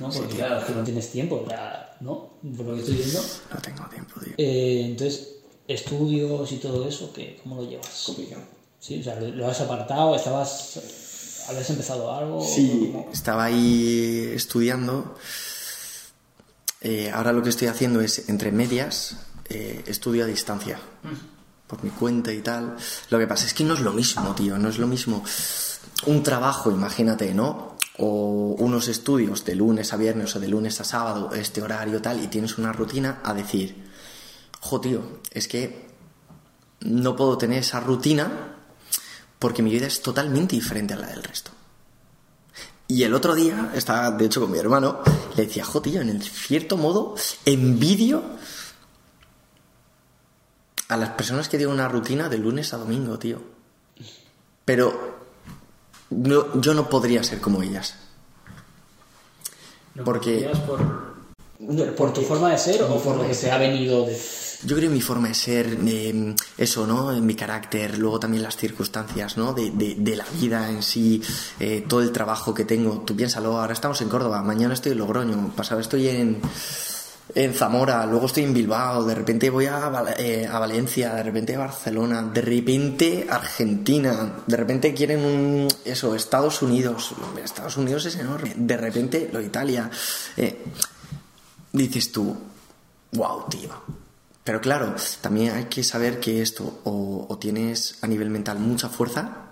[0.00, 0.10] ¿no?
[0.10, 2.30] Porque claro, que no tienes tiempo, ya, ¿no?
[2.56, 3.22] Por lo que estoy viendo.
[3.54, 4.32] No tengo tiempo, tío.
[4.36, 5.36] Eh, entonces,
[5.68, 8.02] estudios y todo eso, ¿qué, ¿cómo lo llevas?
[8.04, 8.42] Complicado.
[8.80, 11.44] Sí, o sea, lo, has apartado, estabas.
[11.48, 12.44] ¿Habías empezado algo?
[12.44, 13.08] Sí, ¿Cómo?
[13.12, 15.14] estaba ahí estudiando.
[16.80, 19.14] Eh, ahora lo que estoy haciendo es, entre medias,
[19.50, 20.80] eh, estudio a distancia.
[21.68, 22.76] Por mi cuenta y tal.
[23.10, 24.58] Lo que pasa es que no es lo mismo, tío.
[24.58, 25.22] No es lo mismo
[26.06, 27.76] un trabajo, imagínate, ¿no?
[27.98, 32.22] O unos estudios de lunes a viernes o de lunes a sábado, este horario tal,
[32.22, 33.84] y tienes una rutina a decir,
[34.60, 35.88] jo, tío, es que
[36.80, 38.54] no puedo tener esa rutina
[39.38, 41.50] porque mi vida es totalmente diferente a la del resto.
[42.86, 45.00] Y el otro día, estaba de hecho con mi hermano,
[45.36, 48.22] le decía, jo, tío, en cierto modo, envidio
[50.88, 53.40] a las personas que tienen una rutina de lunes a domingo, tío.
[54.64, 55.18] Pero
[56.10, 57.94] no, yo no podría ser como ellas.
[59.94, 61.08] ¿No porque- por,
[61.60, 64.16] No, por tu forma de ser o por lo que te ha venido de.
[64.64, 67.12] Yo creo mi forma de ser, eh, eso, ¿no?
[67.20, 69.52] Mi carácter, luego también las circunstancias, ¿no?
[69.54, 71.20] De, de, de la vida en sí,
[71.60, 73.00] eh, todo el trabajo que tengo.
[73.00, 76.40] Tú piénsalo, ahora estamos en Córdoba, mañana estoy en Logroño, pasado estoy en,
[77.34, 81.22] en Zamora, luego estoy en Bilbao, de repente voy a, Val- eh, a Valencia, de
[81.22, 87.14] repente a Barcelona, de repente Argentina, de repente quieren un, eso, Estados Unidos,
[87.44, 89.90] Estados Unidos es enorme, de repente lo de Italia.
[90.36, 90.64] eh,
[91.72, 92.34] dices tú,
[93.12, 93.70] wow, tío.
[94.42, 98.88] Pero claro, también hay que saber que esto o, o tienes a nivel mental mucha
[98.88, 99.50] fuerza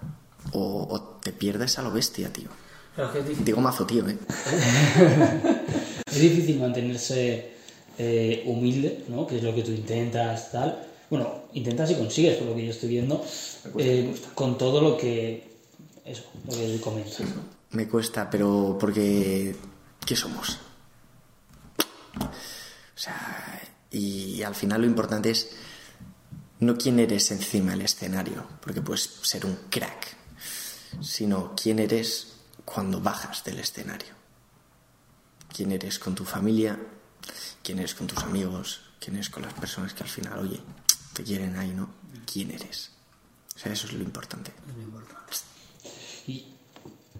[0.53, 2.49] o, o te pierdes a lo bestia, tío.
[2.95, 4.17] Pero es que es difícil, Digo mazo, tío, ¿eh?
[6.11, 7.56] es difícil mantenerse
[7.99, 9.27] eh, humilde, ¿no?
[9.27, 10.87] Que es lo que tú intentas, tal.
[11.09, 13.25] Bueno, intentas y consigues, por lo que yo estoy viendo,
[13.65, 14.29] Me cuesta, eh, me cuesta.
[14.35, 15.57] con todo lo que.
[16.05, 17.19] Eso, lo que comentas.
[17.71, 19.55] Me cuesta, pero porque...
[20.05, 20.59] ¿Qué somos?
[22.21, 25.51] O sea, y al final lo importante es
[26.61, 30.17] no quién eres encima del escenario, porque puedes ser un crack,
[31.03, 34.15] sino quién eres cuando bajas del escenario.
[35.55, 36.79] Quién eres con tu familia,
[37.63, 40.61] quién eres con tus amigos, quién eres con las personas que al final, oye,
[41.13, 41.91] te quieren ahí, ¿no?
[42.31, 42.91] ¿Quién eres?
[43.55, 44.53] O sea, eso es lo importante.
[46.27, 46.47] Y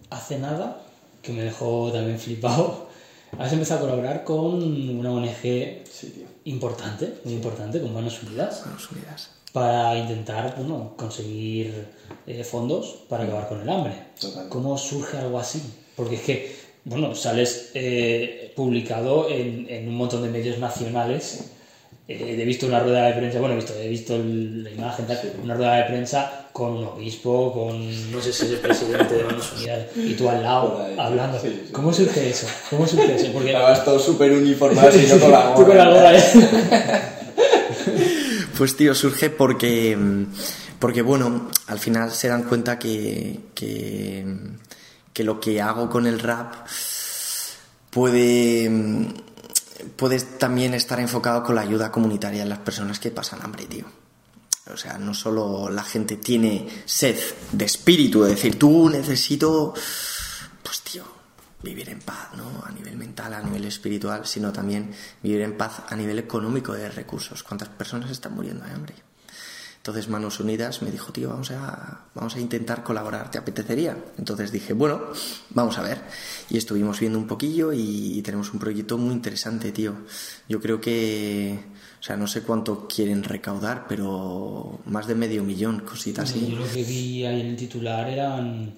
[0.09, 0.81] hace nada,
[1.21, 2.89] que me dejó también flipado,
[3.39, 4.61] has empezado a colaborar con
[4.99, 9.31] una ONG Sí, importante, muy importante, con Manos Unidas, Manos unidas.
[9.51, 11.87] para intentar bueno, conseguir
[12.27, 13.95] eh, fondos para acabar con el hambre.
[14.49, 15.61] ¿Cómo surge algo así?
[15.95, 21.51] Porque es que, bueno, sales eh, publicado en, en un montón de medios nacionales.
[22.07, 25.19] Eh, he visto una rueda de prensa, bueno, he visto, he visto la imagen, tal,
[25.43, 29.23] una rueda de prensa con un obispo, con no sé si es el presidente de
[29.25, 31.37] Manos Unidas, y tú al lado ahí, hablando.
[31.39, 31.71] sí, sí.
[31.73, 32.47] ¿Cómo surge eso?
[32.69, 33.27] ¿Cómo surge eso?
[33.33, 36.11] Porque Estabas todo súper uniformado y yo con la tú con la gorra.
[36.13, 37.01] gorra, ¿eh?
[38.57, 39.97] Pues tío, surge porque,
[40.79, 44.25] porque bueno, al final se dan cuenta que, que,
[45.17, 46.67] que lo que hago con el rap
[47.89, 48.69] puede,
[49.95, 53.85] puede también estar enfocado con la ayuda comunitaria en las personas que pasan hambre, tío.
[54.71, 57.17] O sea, no solo la gente tiene sed
[57.51, 59.73] de espíritu, de decir, tú necesito,
[60.61, 61.03] pues tío,
[61.63, 62.63] vivir en paz, ¿no?
[62.63, 66.91] A nivel mental, a nivel espiritual, sino también vivir en paz a nivel económico de
[66.91, 67.41] recursos.
[67.41, 68.93] ¿Cuántas personas están muriendo de hambre?
[69.87, 73.97] Entonces Manos Unidas me dijo, tío, vamos a, vamos a intentar colaborar, ¿te apetecería?
[74.17, 75.01] Entonces dije, bueno,
[75.51, 76.01] vamos a ver.
[76.49, 79.95] Y estuvimos viendo un poquillo y tenemos un proyecto muy interesante, tío.
[80.49, 81.57] Yo creo que,
[82.01, 86.51] o sea, no sé cuánto quieren recaudar, pero más de medio millón, cositas así.
[86.51, 88.75] Yo lo que vi ahí en el titular eran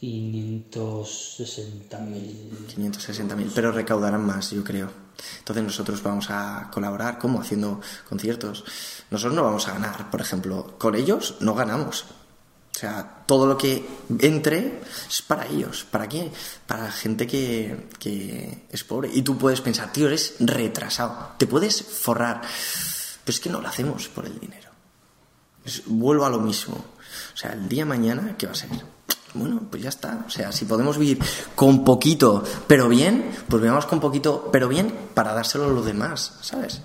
[0.00, 2.74] 560.000.
[2.74, 5.05] 560.000, pero recaudarán más, yo creo.
[5.38, 7.40] Entonces nosotros vamos a colaborar, ¿cómo?
[7.40, 8.64] Haciendo conciertos.
[9.10, 12.04] Nosotros no vamos a ganar, por ejemplo, con ellos no ganamos.
[12.76, 15.86] O sea, todo lo que entre es para ellos.
[15.90, 16.30] ¿Para qué?
[16.66, 19.08] Para la gente que, que es pobre.
[19.12, 21.32] Y tú puedes pensar, tío, eres retrasado.
[21.38, 22.42] Te puedes forrar.
[23.24, 24.68] Pero es que no lo hacemos por el dinero.
[25.86, 26.76] Vuelvo a lo mismo.
[26.76, 28.68] O sea, el día mañana, ¿qué va a ser?
[29.36, 30.24] Bueno, pues ya está.
[30.26, 31.18] O sea, si podemos vivir
[31.54, 36.34] con poquito, pero bien, pues vivamos con poquito, pero bien, para dárselo a los demás,
[36.40, 36.80] ¿sabes?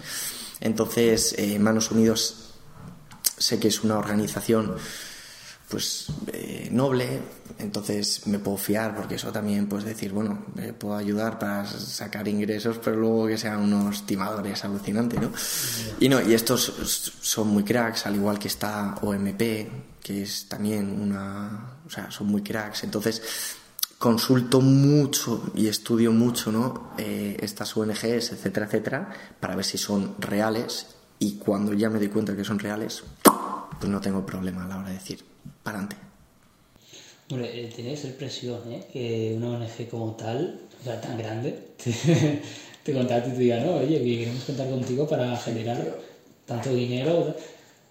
[0.59, 2.51] Entonces, eh, Manos Unidos
[3.37, 4.75] sé que es una organización
[5.71, 7.21] pues eh, noble,
[7.57, 12.27] entonces me puedo fiar porque eso también pues decir, bueno, me puedo ayudar para sacar
[12.27, 15.31] ingresos, pero luego que sean unos timadores alucinantes, ¿no?
[15.99, 19.41] Y no, y estos son muy cracks, al igual que está OMP,
[20.03, 23.21] que es también una, o sea, son muy cracks, entonces
[23.97, 26.93] consulto mucho y estudio mucho, ¿no?
[26.97, 29.09] Eh, estas ONGs, etcétera, etcétera,
[29.39, 30.87] para ver si son reales
[31.19, 33.03] y cuando ya me doy cuenta que son reales,
[33.79, 35.23] pues no tengo problema a la hora de decir,
[35.61, 35.95] para adelante.
[37.29, 38.87] Hombre, eh, tiene que ser presión, ¿eh?
[38.91, 42.41] Que una ONG como tal, o sea, tan grande, te,
[42.83, 45.99] te contacte y te diga, no, oye, que queremos contar contigo para generar
[46.45, 47.35] tanto dinero.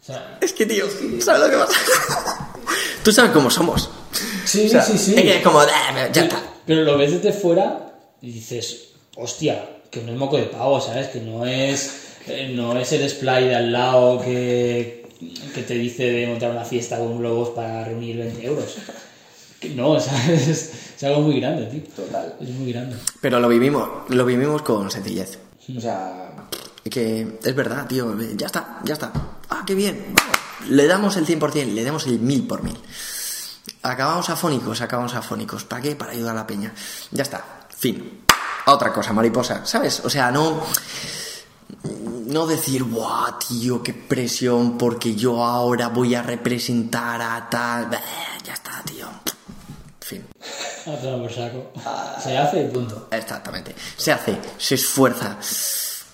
[0.02, 0.86] O sea, Es que, tío,
[1.20, 1.74] ¿sabes lo que pasa?
[3.04, 3.90] Tú sabes cómo somos.
[4.44, 5.14] sí, O sea, sí, sí.
[5.16, 6.42] Es que es como, "Ah, ya está.
[6.66, 11.08] Pero lo ves desde fuera y dices, hostia, que no es moco de pavo, ¿sabes?
[11.08, 11.90] Que no es,
[12.28, 15.06] eh, no es el splay de al lado que,
[15.54, 18.76] que te dice de montar una fiesta con globos para reunir 20 euros.
[19.74, 20.48] No, ¿sabes?
[20.48, 21.82] Es, es algo muy grande, tío.
[21.94, 22.34] Total.
[22.40, 22.96] Es muy grande.
[23.20, 25.38] Pero lo vivimos, lo vivimos con sencillez.
[25.76, 26.30] O sea,
[26.88, 29.12] Que es verdad, tío, ya está, ya está.
[29.60, 30.14] Ah, qué bien.
[30.14, 30.70] vamos.
[30.70, 32.78] Le damos el 100%, le damos el 1000 por mil.
[33.82, 35.64] Acabamos afónicos, acabamos afónicos.
[35.64, 35.96] ¿Para qué?
[35.96, 36.72] Para ayudar a la peña.
[37.10, 38.24] Ya está, fin.
[38.66, 40.00] Otra cosa, mariposa, ¿sabes?
[40.04, 40.62] O sea, no.
[42.26, 44.78] No decir, ¡buah, tío, qué presión!
[44.78, 47.86] Porque yo ahora voy a representar a tal.
[47.86, 48.00] Bah,
[48.44, 49.08] Ya está, tío.
[50.00, 50.26] Fin.
[50.84, 51.72] Por saco.
[52.22, 53.08] Se hace y punto.
[53.10, 53.74] Exactamente.
[53.96, 55.38] Se hace, se esfuerza.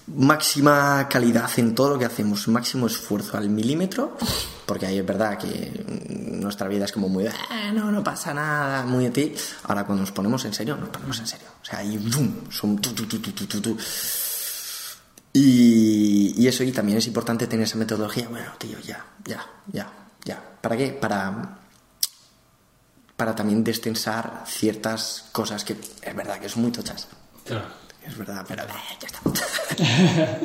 [0.08, 4.16] Máxima calidad en todo lo que hacemos, máximo esfuerzo al milímetro,
[4.64, 5.84] porque ahí es verdad que
[6.30, 9.34] nuestra vida es como muy, "Ah, no, no pasa nada, muy de ti.
[9.64, 11.48] Ahora cuando nos ponemos en serio, nos ponemos en serio.
[11.60, 13.76] O sea, ahí, boom, son tu, tu, tu.
[15.32, 18.28] Y, y eso, y también es importante tener esa metodología.
[18.28, 19.90] Bueno, tío, ya, ya, ya,
[20.24, 20.40] ya.
[20.60, 20.88] ¿Para qué?
[20.92, 21.58] Para
[23.16, 27.08] para también destensar ciertas cosas que es verdad que son muy tochas.
[27.44, 27.64] Claro.
[28.06, 28.64] Es verdad, pero
[29.00, 29.20] ya está.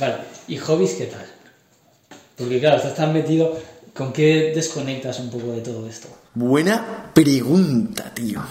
[0.00, 0.16] Vale,
[0.48, 1.26] ¿y hobbies qué tal?
[2.36, 3.58] Porque claro, estás tan metido,
[3.94, 6.08] ¿con qué desconectas un poco de todo esto?
[6.34, 8.42] Buena pregunta, tío.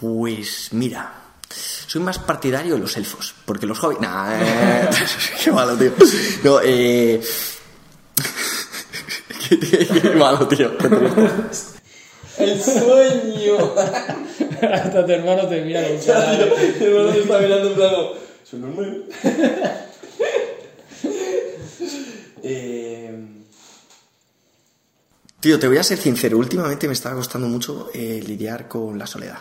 [0.00, 1.12] Pues mira,
[1.48, 4.00] soy más partidario de los elfos, porque los hobbies...
[4.00, 4.90] Nah, eh,
[5.44, 5.92] qué malo, tío.
[6.44, 7.20] No, eh...
[9.48, 10.72] qué malo, tío.
[12.38, 13.74] El sueño.
[14.72, 17.74] Hasta tu hermano te mira con Ya, cara tío, mi hermano me está mirando en
[17.74, 18.08] plano.
[18.44, 19.04] Soy normal.
[22.42, 23.24] eh,
[25.40, 26.38] Tío, te voy a ser sincero.
[26.38, 29.38] Últimamente me está costando mucho eh, lidiar con la soledad.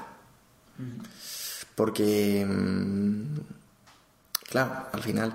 [1.76, 3.38] Porque, mm,
[4.50, 5.34] claro, al final,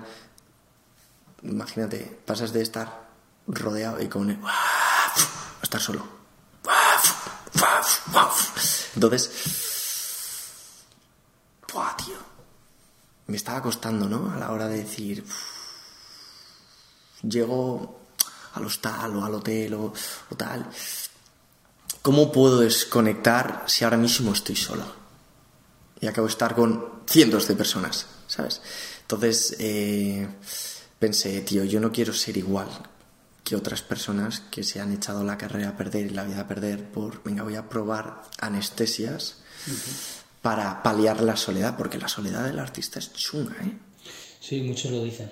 [1.43, 3.07] imagínate, pasas de estar
[3.47, 4.29] rodeado y con...
[4.31, 5.13] a
[5.63, 6.18] estar solo.
[8.95, 9.31] Entonces,
[11.71, 12.17] buah, tío,
[13.27, 14.31] me estaba costando, ¿no?
[14.31, 15.23] A la hora de decir,
[17.21, 18.01] llego
[18.53, 19.93] al hostal o al hotel o,
[20.35, 20.65] tal.
[22.01, 24.85] ¿Cómo puedo desconectar si ahora mismo estoy solo?
[26.01, 28.61] Y acabo de estar con cientos de personas, ¿sabes?
[29.01, 30.27] Entonces eh,
[30.97, 32.69] pensé, tío, yo no quiero ser igual
[33.49, 36.47] que otras personas que se han echado la carrera a perder y la vida a
[36.47, 39.37] perder por, venga, voy a probar anestesias
[40.43, 43.75] para paliar la soledad, porque la soledad del artista es chunga, ¿eh?
[44.39, 45.31] Sí, muchos lo dicen.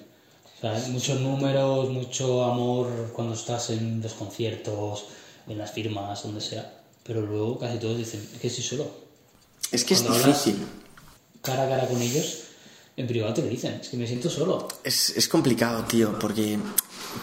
[0.57, 5.05] O sea, muchos números, mucho amor cuando estás en los conciertos,
[5.47, 6.81] en las firmas, donde sea.
[7.03, 8.91] Pero luego casi todos dicen, es que estoy solo.
[9.71, 10.65] Es que es Cuando difícil.
[11.43, 12.45] Cara a cara con ellos,
[12.97, 14.67] en privado te lo dicen, es que me siento solo.
[14.83, 16.57] Es, es complicado, tío, porque,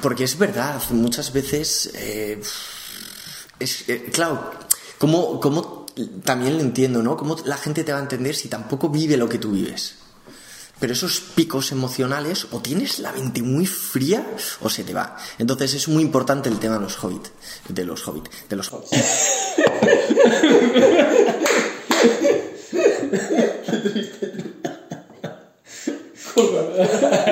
[0.00, 2.40] porque es verdad, muchas veces, eh,
[3.58, 4.50] es, eh, claro,
[4.98, 5.86] como, como
[6.24, 7.16] también lo entiendo, ¿no?
[7.16, 9.96] Cómo la gente te va a entender si tampoco vive lo que tú vives.
[10.80, 14.26] Pero esos picos emocionales, o tienes la mente muy fría,
[14.60, 15.16] o se te va.
[15.38, 17.30] Entonces es muy importante el tema de los hobbits,
[17.68, 18.90] de los hobbits, de los hobbits.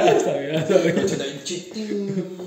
[0.07, 2.42] está bien, está bien.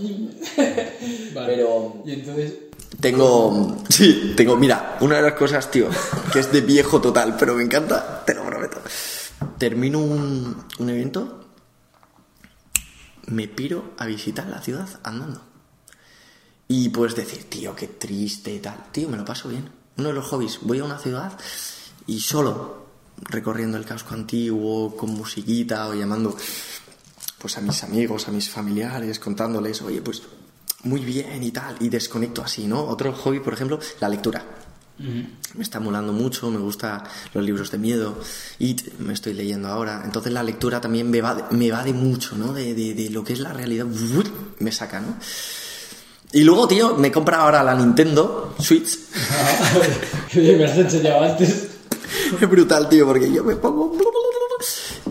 [1.55, 2.53] Pero- Y entonces,
[2.99, 5.89] Tengo, sí, tengo, mira, una de las cosas, tío,
[6.31, 8.77] que es de viejo total, pero me encanta, te lo prometo.
[9.57, 11.45] Termino un, un evento,
[13.27, 15.41] me piro a visitar la ciudad andando.
[16.67, 18.85] Y puedes decir, tío, qué triste y tal.
[18.91, 19.69] Tío, me lo paso bien.
[19.97, 21.37] Uno de los hobbies, voy a una ciudad
[22.07, 22.85] y solo
[23.29, 26.35] recorriendo el casco antiguo, con musiquita o llamando
[27.37, 30.21] pues a mis amigos, a mis familiares, contándoles, oye, pues
[30.85, 32.83] muy bien y tal, y desconecto así, ¿no?
[32.85, 34.43] Otro hobby, por ejemplo, la lectura.
[34.97, 38.17] Me está molando mucho, me gustan los libros de miedo,
[38.59, 40.03] y me estoy leyendo ahora.
[40.05, 42.53] Entonces la lectura también me va, me va de mucho, ¿no?
[42.53, 43.85] De, de- de lo que es la realidad,
[44.59, 45.17] me saca, ¿no?
[46.31, 48.97] Y luego, tío, me he comprado ahora la Nintendo Switch.
[50.35, 51.67] me has enseñado antes.
[52.41, 53.95] Es brutal, tío, porque yo me pongo...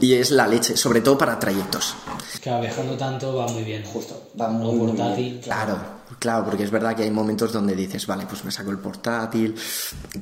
[0.01, 1.95] Y es la leche, sobre todo para trayectos.
[2.33, 3.85] Es que viajando tanto va muy bien.
[3.85, 5.31] Justo, va muy, muy portátil.
[5.31, 5.41] bien.
[5.41, 5.79] Claro,
[6.19, 9.55] claro, porque es verdad que hay momentos donde dices, vale, pues me saco el portátil,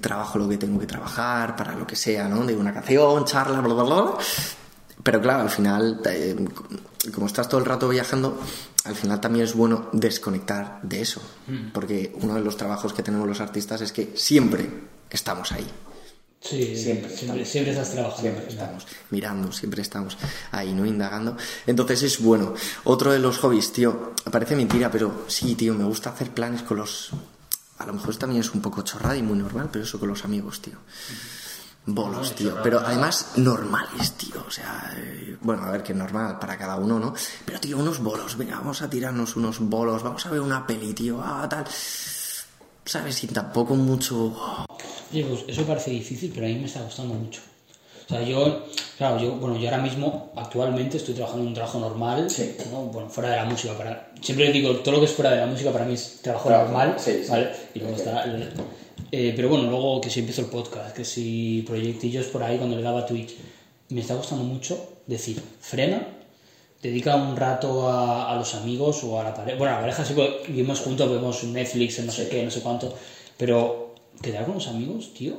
[0.00, 2.44] trabajo lo que tengo que trabajar, para lo que sea, ¿no?
[2.44, 4.14] De una canción, charla, bla, bla, bla.
[5.02, 6.36] Pero claro, al final, eh,
[7.12, 8.38] como estás todo el rato viajando,
[8.84, 11.20] al final también es bueno desconectar de eso.
[11.72, 14.68] Porque uno de los trabajos que tenemos los artistas es que siempre
[15.10, 15.66] estamos ahí.
[16.42, 17.48] Sí, Siempre siempre, estamos.
[17.48, 18.20] siempre estás trabajando.
[18.20, 18.86] Siempre estamos.
[19.10, 20.18] mirando, siempre estamos
[20.50, 20.84] ahí, ¿no?
[20.84, 21.36] Indagando.
[21.66, 22.54] Entonces es bueno.
[22.84, 26.78] Otro de los hobbies, tío, parece mentira, pero sí, tío, me gusta hacer planes con
[26.78, 27.10] los...
[27.78, 30.24] A lo mejor también es un poco chorrada y muy normal, pero eso con los
[30.24, 30.74] amigos, tío.
[31.86, 32.56] Bolos, tío.
[32.62, 34.44] Pero además normales, tío.
[34.46, 37.14] O sea, eh, bueno, a ver qué es normal para cada uno, ¿no?
[37.44, 38.36] Pero, tío, unos bolos.
[38.36, 40.02] Venga, vamos a tirarnos unos bolos.
[40.02, 41.20] Vamos a ver una peli, tío.
[41.22, 41.64] Ah, tal.
[42.84, 43.14] ¿Sabes?
[43.16, 44.66] Sin tampoco mucho...
[45.12, 47.40] Oye, pues eso parece difícil, pero a mí me está gustando mucho.
[48.06, 48.64] O sea, yo,
[48.98, 52.56] claro, yo, bueno, yo ahora mismo, actualmente, estoy trabajando en un trabajo normal, Sí.
[52.70, 52.82] ¿no?
[52.86, 53.76] bueno, fuera de la música.
[53.76, 56.48] Para, siempre digo, todo lo que es fuera de la música para mí es trabajo
[56.48, 57.30] Trabajo, normal, sí, sí.
[57.30, 57.50] ¿vale?
[57.74, 58.00] Y luego Ok.
[58.00, 58.24] está...
[58.24, 58.52] el-
[59.14, 62.76] eh, pero bueno, luego que si empiezo el podcast, que si proyectillos por ahí cuando
[62.76, 63.34] le daba Twitch,
[63.90, 66.06] me está gustando mucho decir, frena,
[66.82, 69.58] dedica un rato a, a los amigos o a la pareja.
[69.58, 70.14] Bueno, a la pareja sí,
[70.48, 72.94] vivimos juntos, vemos Netflix, no sé qué, no sé cuánto.
[73.36, 73.81] Pero
[74.22, 75.36] quedar con los amigos, tío,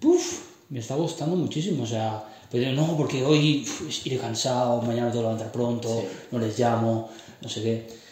[0.00, 0.40] ¡puf!
[0.70, 1.82] Me está gustando muchísimo.
[1.84, 6.06] O sea, pero no, porque hoy uf, iré cansado, mañana tengo que levantar pronto, Sí.
[6.32, 7.10] no les llamo,
[7.42, 8.06] no sé qué.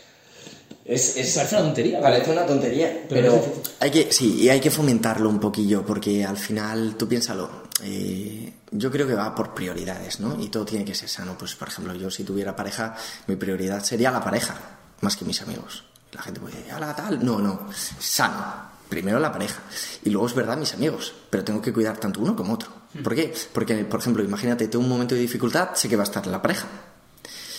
[0.85, 2.01] Es, es- Parece una tontería.
[2.01, 3.43] Parece una tontería, Pero
[3.81, 7.49] Hay que, sí, y hay que fomentarlo un poquillo, porque al final, tú piénsalo,
[7.83, 10.39] eh, yo creo que va por prioridades, ¿no?
[10.43, 11.37] Y todo tiene que ser sano.
[11.39, 12.95] Pues, por ejemplo, yo si tuviera pareja,
[13.27, 14.57] mi prioridad sería la pareja,
[15.01, 15.85] más que mis amigos.
[16.13, 17.25] La gente puede decir, hola, tal.
[17.25, 17.61] No, no,
[17.99, 18.74] sano.
[18.95, 19.61] Primero la pareja.
[20.05, 22.71] Y luego es verdad mis amigos, pero tengo que cuidar tanto uno como otro.
[23.03, 23.35] ¿Por qué?
[23.53, 26.41] Porque, por ejemplo, imagínate, tengo un momento de dificultad, sé que va a estar la
[26.41, 26.69] pareja.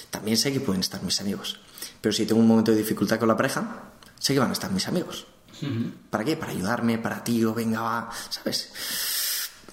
[0.10, 1.60] También sé que pueden estar mis amigos.
[2.00, 3.84] Pero si tengo un momento de dificultad con la pareja,
[4.18, 5.28] sé que van a estar mis amigos.
[6.10, 6.38] ¿Para qué?
[6.38, 8.72] Para ayudarme, para tío, venga, va, ¿sabes?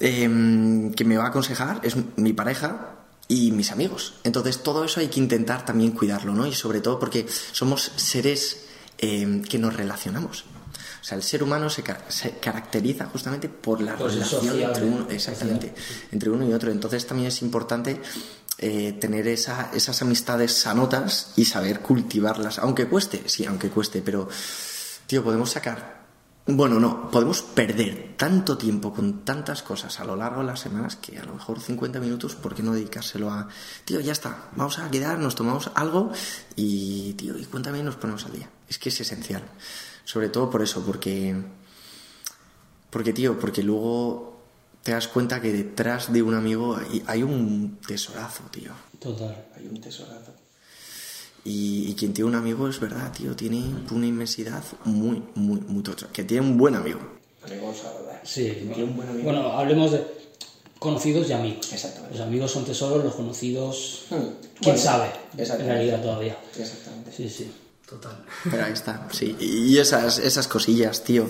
[0.01, 2.97] Em, que me va a aconsejar es mi pareja
[3.29, 4.15] y mis amigos.
[4.25, 6.45] Entonces todo eso hay que intentar también cuidarlo, ¿no?
[6.45, 8.65] Y sobre todo porque somos seres
[8.99, 10.45] em, que nos relacionamos.
[11.03, 14.65] O sea, el ser humano se, car- se caracteriza justamente por la ser relación sociable.
[14.65, 15.75] entre uno, exactamente,
[16.13, 16.71] entre uno y otro.
[16.71, 18.01] Entonces también es importante
[18.59, 24.29] eh, tener esa- esas amistades sanotas y saber cultivarlas, aunque cueste, sí, aunque cueste, pero,
[25.09, 26.03] tío, podemos sacar,
[26.47, 30.95] bueno, no, podemos perder tanto tiempo con tantas cosas a lo largo de las semanas
[30.97, 33.49] que a lo mejor 50 minutos, ¿por qué no dedicárselo a,
[33.85, 36.13] tío, ya está, vamos a quedar, nos tomamos algo
[36.55, 38.49] y, tío, y cuéntame y nos ponemos al día.
[38.69, 39.43] Es que es esencial,
[40.05, 41.35] sobre todo por eso, porque...
[42.91, 44.37] Porque, tío, porque luego
[44.83, 48.73] te das cuenta que detrás de un amigo hay, hay un tesorazo, tío.
[48.99, 49.47] Total.
[49.57, 50.33] Hay un tesorazo.
[51.45, 55.83] Y, y quien tiene un amigo es verdad, tío, tiene una inmensidad muy, muy, muy
[55.83, 56.09] tocha.
[56.13, 57.01] Que tiene un buen amigo.
[57.45, 58.21] Amigos, la verdad.
[58.25, 59.25] Sí, Tiene un buen amigo.
[59.25, 60.05] bueno, hablemos de.
[60.79, 61.73] conocidos y amigos.
[61.73, 62.17] Exactamente.
[62.19, 64.15] Los amigos son tesoros, los conocidos, Hmm.
[64.17, 65.73] quién Bueno, sabe, en exactamente.
[65.75, 66.37] realidad todavía.
[66.57, 67.11] Exactamente.
[67.11, 67.51] Sí, sí,
[67.93, 68.17] total.
[68.51, 69.37] Pero ahí está, sí.
[69.39, 71.29] Y esas, esas cosillas, tío.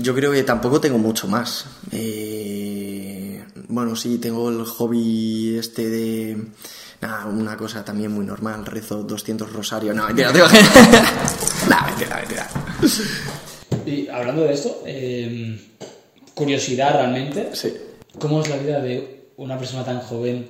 [0.00, 1.66] Yo creo que tampoco tengo mucho más.
[1.92, 6.46] Eh, bueno, sí, tengo el hobby este de...
[7.00, 9.94] Nada, una cosa también muy normal, rezo 200 rosarios.
[9.94, 10.46] No, mentira, tengo...
[11.68, 12.48] no, mentira, mentira.
[13.86, 15.60] Y hablando de esto, eh,
[16.34, 17.74] curiosidad realmente, Sí.
[18.18, 20.48] ¿cómo es la vida de una persona tan joven?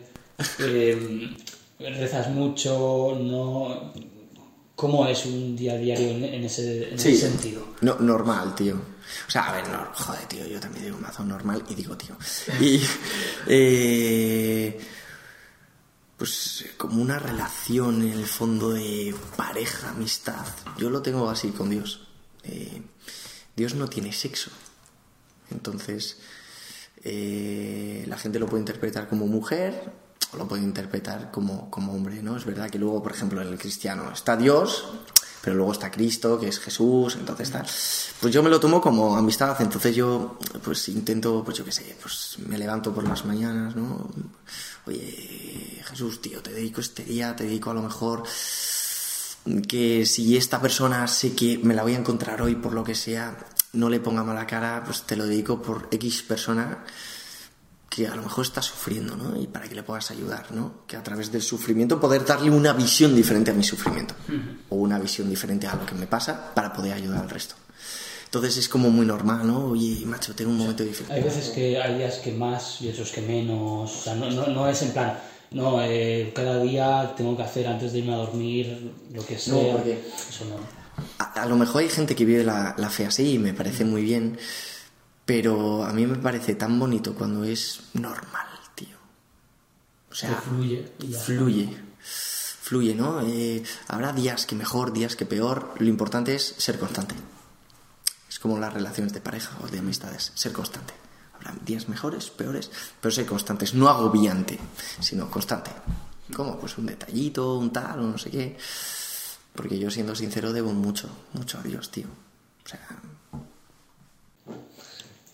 [0.60, 1.36] Eh,
[1.80, 3.18] ¿Rezas mucho?
[3.20, 3.92] ¿No?
[4.76, 7.10] ¿Cómo es un día a diario en, ese, en Sí.
[7.10, 7.74] ese sentido?
[7.80, 8.74] No, normal, tío.
[8.74, 12.16] O sea, a ver, no, joder, tío, yo también digo mazo normal y digo, tío.
[12.60, 12.82] Y.
[13.46, 14.80] eh,
[16.16, 20.44] pues como una relación en el fondo de pareja, amistad.
[20.78, 22.08] Yo lo tengo así con Dios.
[22.44, 22.82] Eh,
[23.56, 24.50] Dios no tiene sexo.
[25.50, 26.18] Entonces,
[27.02, 29.92] eh, la gente lo puede interpretar como mujer
[30.34, 32.36] o lo puede interpretar como, como hombre, ¿no?
[32.36, 34.84] Es verdad que luego, por ejemplo, en el cristiano está Dios,
[35.42, 37.64] pero luego está Cristo, que es Jesús, entonces está...
[38.20, 41.96] Pues yo me lo tomo como amistad, entonces yo pues intento, pues yo qué sé,
[42.00, 44.08] pues me levanto por las mañanas, ¿no?
[44.86, 48.22] Oye, Jesús, tío, te dedico este día, te dedico a lo mejor
[49.68, 52.94] que si esta persona sé que me la voy a encontrar hoy por lo que
[52.94, 53.36] sea,
[53.74, 56.84] no le ponga mala cara, pues te lo dedico por X persona
[57.94, 59.40] que a lo mejor está sufriendo, ¿no?
[59.40, 60.84] Y para que le puedas ayudar, ¿no?
[60.88, 64.14] Que a través del sufrimiento poder darle una visión diferente a mi sufrimiento
[64.70, 67.54] o una visión diferente a lo que me pasa para poder ayudar al resto.
[68.24, 69.66] Entonces es como muy normal, ¿no?
[69.66, 71.12] Oye, macho, tengo un momento difícil.
[71.12, 73.90] Hay veces que hay días que más y otros que menos.
[73.94, 75.16] O sea, no, no, no es en plan,
[75.52, 79.72] no, eh, cada día tengo que hacer antes de irme a dormir lo que sea.
[79.76, 80.56] porque- Eso no.
[81.18, 83.84] A, a lo mejor hay gente que vive la, la fe así y me parece
[83.84, 84.36] muy bien,
[85.24, 88.96] pero a mí me parece tan bonito cuando es normal, tío.
[90.10, 90.92] O sea, Que fluye
[91.24, 91.84] fluye.
[92.64, 93.20] Fluye, ¿no?
[93.20, 95.74] Eh, habrá días que mejor, días que peor.
[95.78, 97.14] Lo importante es ser constante.
[98.28, 100.94] Es como las relaciones de pareja o de amistades, ser constante.
[101.34, 102.70] Habrá días mejores, peores,
[103.00, 104.58] pero ser constantes, no agobiante,
[105.00, 105.70] sino constante.
[106.34, 106.58] ¿Cómo?
[106.58, 108.56] Pues un detallito, un tal, o no sé qué.
[109.54, 112.06] Porque yo, siendo sincero, debo mucho, mucho a Dios, tío.
[112.64, 112.80] O sea,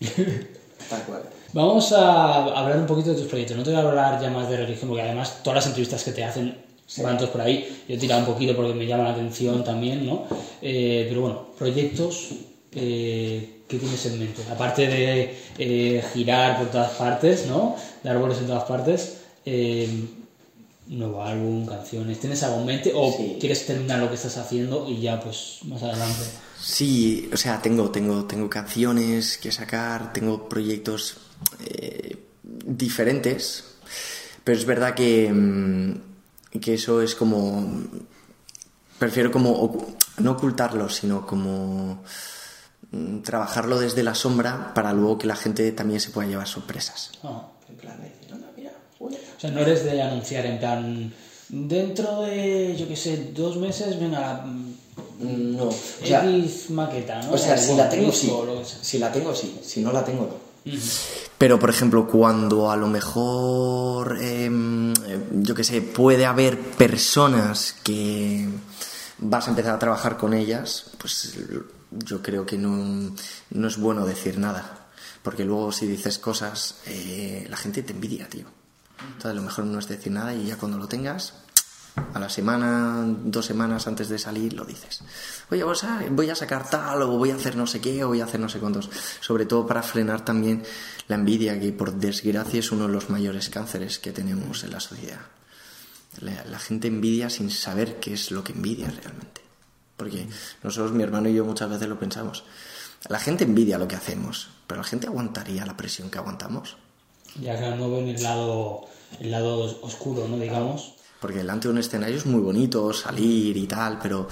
[0.89, 1.21] Tal cual.
[1.53, 3.57] Vamos a hablar un poquito de tus proyectos.
[3.57, 6.11] No te voy a hablar ya más de religión, porque además todas las entrevistas que
[6.11, 6.55] te hacen
[7.03, 7.83] van todos por ahí.
[7.87, 10.25] Yo he tirado un poquito porque me llama la atención también, ¿no?
[10.61, 12.29] Eh, pero bueno, proyectos,
[12.75, 14.41] eh, ¿qué tienes en mente?
[14.51, 17.75] Aparte de eh, girar por todas partes, ¿no?
[18.03, 19.17] Dar vuelos en todas partes.
[19.45, 19.89] eh,
[20.87, 22.91] nuevo álbum, canciones, ¿tienes algo en mente?
[22.93, 23.37] ¿O Sí.
[23.39, 26.21] quieres terminar lo que estás haciendo y ya pues más adelante?
[26.61, 31.17] Sí, o sea, tengo, tengo, tengo canciones que sacar, tengo proyectos
[31.65, 33.63] eh, diferentes,
[34.43, 37.83] pero es verdad que, mm, que eso es como...
[38.99, 42.03] Prefiero como no ocultarlo, sino como
[42.91, 47.11] mm, trabajarlo desde la sombra para luego que la gente también se pueda llevar sorpresas.
[47.23, 47.47] Ah.
[47.67, 49.17] En plan de decir, mira, huele.
[49.35, 51.13] O sea, no eres de anunciar en plan,
[51.49, 54.45] dentro de, yo qué sé, dos meses, venga,
[55.21, 55.69] No.
[55.69, 57.33] O sea, X maqueta, ¿no?
[57.33, 58.31] o sea, si la tengo, sí.
[58.81, 59.59] Si la tengo, sí.
[59.63, 60.51] Si no la tengo, no.
[61.37, 67.75] Pero, por ejemplo, cuando a lo mejor, em, eh, yo que sé, puede haber personas
[67.83, 68.47] que
[69.17, 71.35] vas a empezar a trabajar con ellas, pues
[71.91, 73.15] yo creo que no,
[73.49, 74.89] no es bueno decir nada.
[75.23, 78.45] Porque luego si dices cosas, eh, la gente te envidia, tío.
[79.07, 81.33] Entonces, lo mejor no es decir nada y ya cuando lo tengas,
[81.95, 85.01] a la semana, dos semanas antes de salir, lo dices.
[85.49, 85.63] Oye,
[86.09, 88.39] voy a sacar tal, o voy a hacer no sé qué, o voy a hacer
[88.39, 88.89] no sé cuántos.
[89.19, 90.63] Sobre todo para frenar también
[91.07, 94.79] la envidia, que por desgracia es uno de los mayores cánceres que tenemos en la
[94.79, 95.21] sociedad.
[96.19, 99.41] La, la gente envidia sin saber qué es lo que envidia realmente.
[99.97, 100.27] Porque
[100.63, 102.43] nosotros, mi hermano y yo, muchas veces lo pensamos.
[103.09, 106.77] La gente envidia lo que hacemos, pero la gente aguantaría la presión que aguantamos.
[107.39, 108.87] Ya que no ven el lado,
[109.19, 110.37] el lado oscuro, ¿no?
[110.37, 110.95] Digamos.
[111.21, 114.27] Porque delante de un escenario es muy bonito salir y tal, pero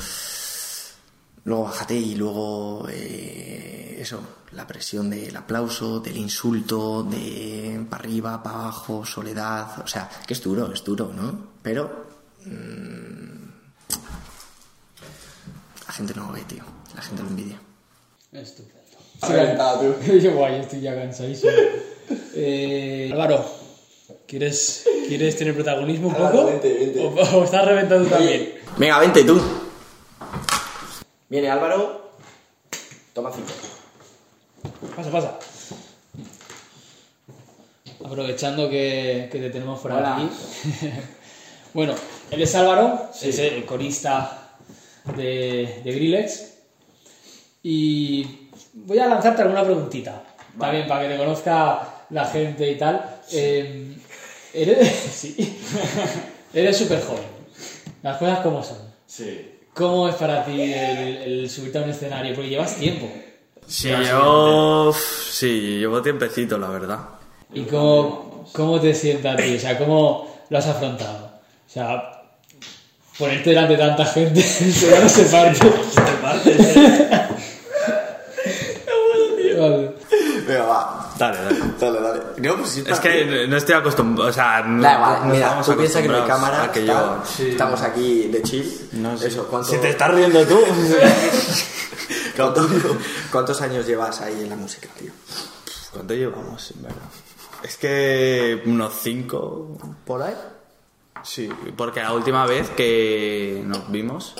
[1.44, 4.20] luego bájate y luego eh, eso,
[4.54, 10.34] la presión del aplauso, del insulto, de para arriba, para abajo, soledad, o sea, que
[10.34, 11.50] es duro, es duro, ¿no?
[11.62, 12.08] Pero
[12.46, 13.50] mm,
[15.86, 16.64] la gente no lo ve, tío,
[16.96, 17.60] la gente lo envidia.
[18.32, 18.80] Estupendo.
[20.22, 21.52] Yo, guay, estoy ya cansadísimo.
[22.34, 23.46] Eh, Álvaro,
[24.30, 26.52] ¿quieres, ¿quieres tener protagonismo un Álvaro, poco?
[26.52, 27.00] vente, vente.
[27.06, 28.54] O, o estás reventando también?
[28.78, 29.42] Venga, vente tú.
[31.30, 32.12] Viene Álvaro.
[33.14, 33.50] Toma cinco.
[34.96, 35.40] Pasa, pasa.
[38.04, 40.16] aprovechando que, que te tenemos por Hola.
[40.18, 40.30] aquí.
[41.74, 41.94] bueno,
[42.32, 44.56] él es Álvaro, es el corista
[45.16, 46.46] de, de Grillex.
[47.62, 50.24] Y voy a lanzarte alguna preguntita.
[50.58, 53.20] También para que te conozca la gente y tal.
[53.32, 53.89] Eh,
[54.54, 54.88] eres.
[55.14, 55.60] sí.
[56.54, 57.24] eres súper joven.
[58.02, 58.78] Las cosas como son.
[59.06, 59.52] Sí.
[59.74, 62.36] ¿Cómo es para ti el, el subirte a un escenario?
[62.36, 63.10] Porque llevas tiempo.
[63.70, 67.00] Sí, llevo, sí, llevo tiempecito, la verdad.
[67.54, 69.56] ¿Y cómo, cómo te sientas a ti?
[69.56, 71.40] O sea, ¿cómo lo has afrontado?
[71.68, 72.24] O sea,
[73.18, 75.60] ponerte delante de tanta gente, que no se parte.
[79.60, 79.92] Vale.
[80.48, 81.09] Venga, va.
[81.20, 81.60] Dale, dale.
[81.80, 82.22] Dale, dale.
[82.38, 85.62] No, pues sí, Es que no estoy acostumbrado, o sea, no, Da igual, no mira,
[85.62, 87.46] tú piensas que no hay acostumbrados cámara, que tal, yo...
[87.46, 88.90] estamos aquí de chill.
[88.94, 89.28] No sé.
[89.28, 90.60] Eso, ¿cuánto, Si te estás riendo tú.
[92.36, 92.68] cuánto-
[93.32, 95.12] ¿Cuántos años llevas ahí en la música, tío?
[95.92, 96.98] ¿Cuánto llevamos, en verdad?
[97.64, 100.36] Es que unos cinco por ahí.
[101.24, 104.36] Sí, porque la última vez que nos vimos,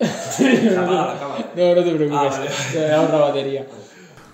[0.00, 1.50] Apaga la cámara.
[1.54, 2.34] No, no te preocupes.
[2.34, 2.44] Ah,
[2.74, 2.94] vale.
[2.94, 3.66] Ahorra batería.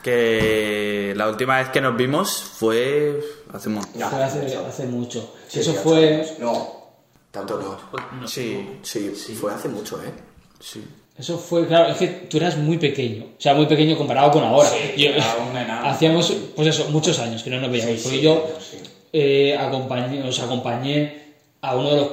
[0.09, 3.21] Que la última vez que nos vimos fue
[3.53, 4.11] hace un montón.
[4.11, 5.35] Fue hace, hace mucho.
[5.49, 6.37] Sí, Eso fue.
[6.39, 6.89] No,
[7.31, 8.27] tanto no.
[8.27, 10.13] Sí, Sí, fue hace mucho, ¿eh?
[10.61, 10.85] sí.
[11.19, 13.25] Eso fue, claro, es que tú eras muy pequeño.
[13.37, 14.71] O sea, muy pequeño comparado con ahora.
[14.97, 15.11] Yo-
[15.85, 18.01] hacíamos, pues eso, muchos años que no nos veíamos.
[18.03, 18.77] porque yo sí.
[19.13, 22.09] eh, acompañé, os acompañé a uno de los.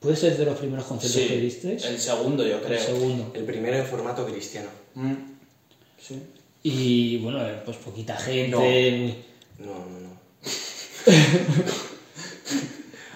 [0.00, 1.84] ¿Puede ser de los primeros conciertos que disteis?
[1.84, 2.78] El segundo, yo creo.
[2.80, 3.30] El segundo.
[3.34, 4.68] El primero en formato cristiano.
[4.94, 5.14] Mm.
[6.00, 6.20] Sí.
[6.62, 9.16] Y bueno, pues poquita gente.
[9.58, 9.66] No.
[9.66, 10.18] No, no, no.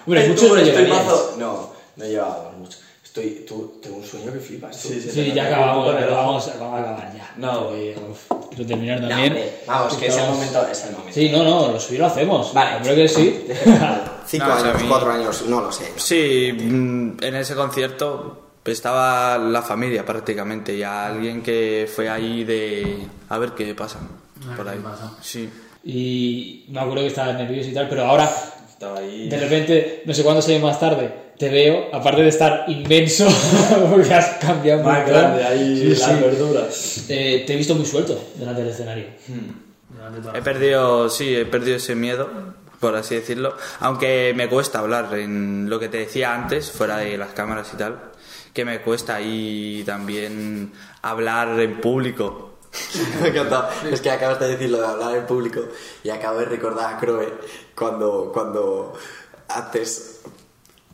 [0.05, 2.77] Hombre, muchos mazo- No, no llevábamos mucho.
[3.03, 4.81] Estoy, tú, tengo un sueño que flipas.
[4.81, 4.87] tú.
[4.89, 5.11] Sí, sí.
[5.11, 7.33] Sí, ya acabamos, pero vamos, vamos a acabar ya.
[7.37, 7.69] No.
[7.69, 9.33] Uf, quiero terminar también.
[9.33, 11.13] hombre, Vamos, que es el momento, es el momento.
[11.13, 12.53] Sí, no, no, lo suyo lo hacemos.
[12.53, 12.77] Vale.
[12.77, 13.45] Hombre que sí.
[14.25, 15.91] Cinco No, años, cuatro años, no lo sé.
[15.97, 22.43] Sí, mm, en ese concierto estaba la familia prácticamente y a alguien que fue ahí
[22.43, 22.99] de
[23.29, 23.99] a ver qué pasa
[24.55, 24.79] por ahí.
[25.21, 25.49] Sí.
[25.83, 28.29] Y me acuerdo que estaba nervioso y tal, pero ahora,
[28.69, 29.27] Estaba ahí.
[29.29, 33.27] de repente, no sé cuántos años más tarde, te veo, aparte de estar inmenso,
[33.89, 36.13] porque has cambiado grande ahí, Sí, las sí.
[36.21, 37.05] verduras.
[37.09, 39.05] Eh, te he visto muy suelto delante del escenario.
[40.33, 42.29] He perdido, sí, he perdido ese miedo,
[42.79, 47.17] por así decirlo, aunque me cuesta hablar en lo que te decía antes, fuera de
[47.17, 47.99] las cámaras y tal,
[48.53, 52.51] que me cuesta ahí también hablar en público.
[53.21, 53.69] Me encantado.
[53.89, 55.61] Es que acabas de decir lo de hablar en público
[56.03, 57.31] y acabo de recordar a Croe
[57.75, 58.93] cuando, cuando
[59.47, 60.21] antes,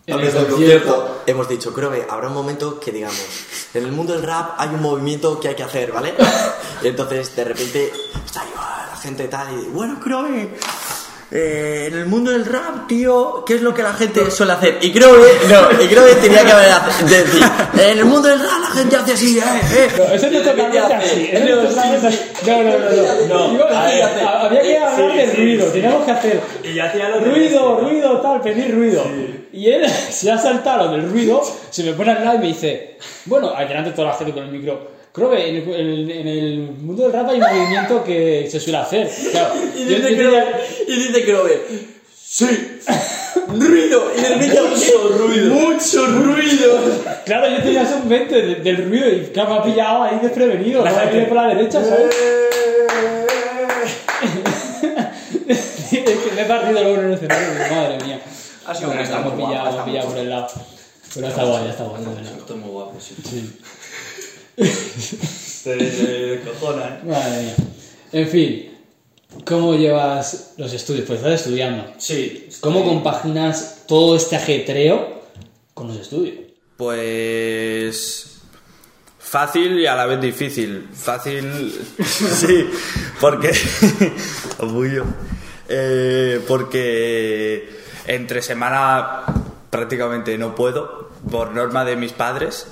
[0.10, 1.22] antes el del concierto.
[1.26, 3.26] hemos dicho, Croe, habrá un momento que digamos,
[3.74, 6.14] en el mundo del rap hay un movimiento que hay que hacer, ¿vale?
[6.82, 7.92] Y entonces de repente
[8.26, 10.50] está ahí "Ah, la gente tal y bueno, Croe.
[11.32, 14.78] Eh, en el mundo del rap, tío, ¿qué es lo que la gente suele hacer?
[14.82, 18.60] Y Croe, no, y Croe tenía que haber hace- decir, en el mundo del rap
[18.62, 19.42] la gente hace así, eh,
[19.76, 19.88] eh.
[19.98, 21.30] No, eso no es totalmente así.
[21.32, 22.20] Eso no es totalmente así.
[22.48, 23.28] No, no, no.
[23.28, 23.48] no.
[23.50, 25.66] No, Iba- a ver, a- había que hablar sí, del sí, ruido.
[25.68, 25.72] sí.
[25.74, 29.04] Teníamos que hacer Y yo hacía lo de ruido, ruido, tal, pedir ruido.
[29.54, 32.98] Y él se ha saltado del ruido, se me pone al lado y me dice,
[33.26, 34.99] bueno, ahí delante de toda la gente con el micro.
[35.16, 38.78] En el, en el- en el mundo del rap hay un movimiento que se suele
[38.78, 39.10] hacer.
[39.32, 40.52] Claro, Y yo- dice yo tenía-
[40.86, 41.62] que y dice que lo ve.
[42.16, 42.46] Sí.
[43.48, 44.12] Ruido.
[44.16, 45.54] Y de repente mucho ruido.
[45.56, 46.80] Mucho ruido.
[47.26, 50.20] Claro, yo tenía eso en mente de- del ruido y claro, me ha pillado ahí
[50.22, 50.84] desprevenido.
[50.86, 50.98] La ¿no?
[51.00, 52.16] gente- Viene por la derecha, ¿sabes?
[55.48, 58.20] es que me he partido luego en el escenario, madre mía.
[58.68, 60.48] Ha sido una me he muy guapa, pillado, por el lado.
[61.16, 62.04] Pero está guay, está guay.
[62.38, 63.16] Esto es muy guapo, sí.
[63.28, 63.58] Sí.
[65.60, 67.00] Se, se cojona, ¿eh?
[67.06, 67.56] Madre mía.
[68.12, 68.72] En fin,
[69.46, 71.06] ¿cómo llevas los estudios?
[71.06, 71.94] Pues estás estudiando.
[71.98, 72.50] Sí.
[72.62, 75.22] ¿Cómo compaginas todo este ajetreo
[75.74, 76.36] con los estudios?
[76.78, 78.40] Pues
[79.20, 80.88] fácil y a la vez difícil.
[80.94, 81.74] Fácil,
[82.06, 82.70] sí,
[83.20, 83.52] porque
[84.60, 85.06] orgullo.
[85.68, 87.70] Eh, porque
[88.08, 89.26] entre semana
[89.70, 92.68] prácticamente no puedo por norma de mis padres.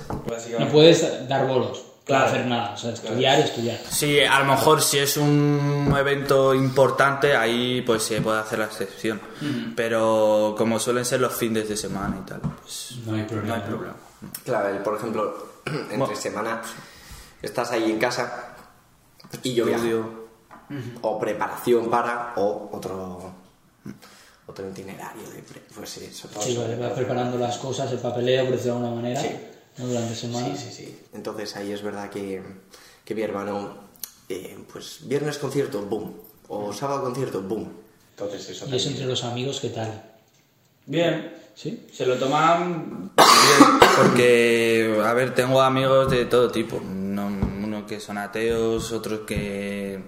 [0.58, 2.24] No puedes dar bolos, Claro.
[2.24, 2.72] no hacer nada.
[2.74, 3.78] O sea, estudiar, estudiar.
[3.90, 8.64] Sí, a lo mejor si es un evento importante ahí pues se puede hacer la
[8.66, 9.20] excepción.
[9.76, 13.56] Pero como suelen ser los fines de semana y tal, pues No hay problema.
[13.56, 13.96] no hay problema.
[14.44, 15.48] Claro, por ejemplo,
[15.90, 16.62] entre semana
[17.42, 18.54] estás ahí en casa
[19.42, 20.14] y yo viajo.
[21.00, 23.32] O preparación para, o otro
[24.48, 25.22] otro itinerario
[25.74, 26.62] pues sí, eso todo Sí, eso.
[26.62, 29.28] vale, vas preparando las cosas, el papeleo, por decirlo de alguna manera, Sí.
[29.78, 29.86] ¿no?
[29.86, 30.56] durante semana.
[30.56, 30.98] Sí, sí, sí.
[31.14, 32.42] Entonces ahí es verdad que,
[33.04, 33.76] que mi hermano,
[34.28, 36.14] eh, pues viernes concierto, boom.
[36.48, 37.70] O sábado concierto, boom.
[38.16, 38.88] Entonces eso Y eso también.
[38.90, 40.02] entre los amigos, ¿qué tal?
[40.86, 41.86] Bien, ¿Sí?
[41.92, 46.80] se lo toman bien, porque, a ver, tengo amigos de todo tipo.
[46.80, 50.02] No, unos que son ateos, otros que,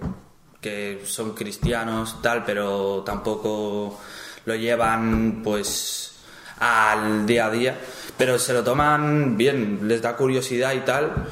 [0.61, 3.99] que son cristianos, tal, pero tampoco
[4.45, 6.13] lo llevan, pues,
[6.59, 7.81] al día a día.
[8.17, 11.27] Pero se lo toman bien, les da curiosidad y tal.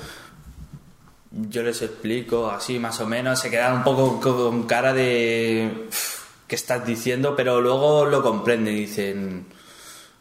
[1.31, 5.87] Yo les explico así, más o menos, se quedan un poco con cara de...
[5.89, 7.37] "Uf, ¿Qué estás diciendo?
[7.37, 9.47] Pero luego lo comprenden y dicen...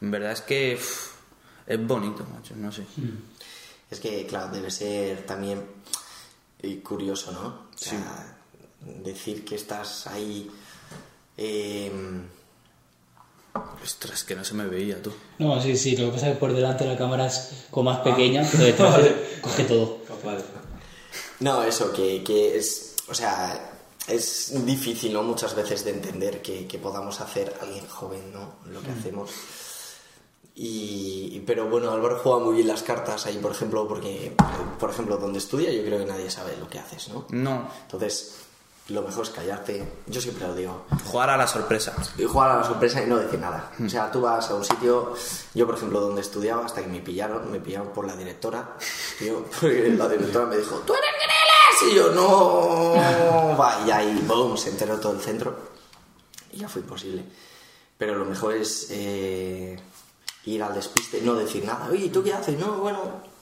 [0.02, 2.84] En verdad es que es bonito, macho, no sé.
[3.90, 5.64] Es que, claro, debe ser también
[6.62, 7.48] eh, curioso, ¿no?
[7.74, 8.38] O sea,
[8.82, 10.52] decir que estás ahí.
[11.38, 11.92] eh,
[13.84, 15.12] Ostras, que no se me veía tú.
[15.40, 18.00] No, sí, sí, lo que pasa es que por delante la cámara es como más
[18.00, 19.00] pequeña, pero detrás
[19.42, 19.98] coge todo.
[21.40, 22.96] No, eso, que, que es.
[23.10, 23.74] O sea,
[24.08, 25.24] es difícil, ¿no?
[25.24, 28.56] Muchas veces de entender que, que podamos hacer alguien joven, ¿no?
[28.72, 29.30] Lo que hacemos.
[30.56, 34.34] Y, y- pero bueno, Álvaro juega muy bien las cartas ahí, por ejemplo, porque,
[34.80, 37.28] por ejemplo, donde estudia, yo creo que nadie sabe lo que haces, ¿no?
[37.30, 38.34] No, Entonces,
[38.90, 39.86] lo mejor es callarte.
[40.08, 40.86] Yo siempre lo digo.
[41.06, 41.94] jugar a la sorpresa.
[42.18, 43.72] Y jugar a la sorpresa y no decir nada.
[43.84, 45.14] O sea, tú vas a un sitio,
[45.54, 48.76] yo por ejemplo, donde estudiaba, hasta que me pillaron, me pillaron por la directora,
[49.60, 51.92] porque la directora me dijo, ¡tú eres Greles!
[51.92, 52.94] Y yo, no,
[53.60, 55.56] va, y ahí, boom, se enteró todo el centro.
[56.52, 57.24] Y ya fue imposible.
[57.98, 59.78] Pero lo mejor es eh,
[60.46, 61.90] ir al despiste, no decir nada.
[61.92, 62.58] Oye, ¿tú qué haces?
[62.58, 63.37] No, bueno...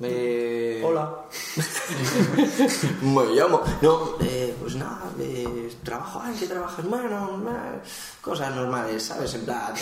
[0.00, 0.82] Me...
[0.82, 1.14] Hola.
[3.02, 3.60] Me llamo.
[3.82, 6.84] No, eh, pues nada, eh, trabajo, ¿en qué trabajas?
[6.86, 7.80] Bueno, eh,
[8.20, 9.34] cosas normales, ¿sabes?
[9.34, 9.72] En plan,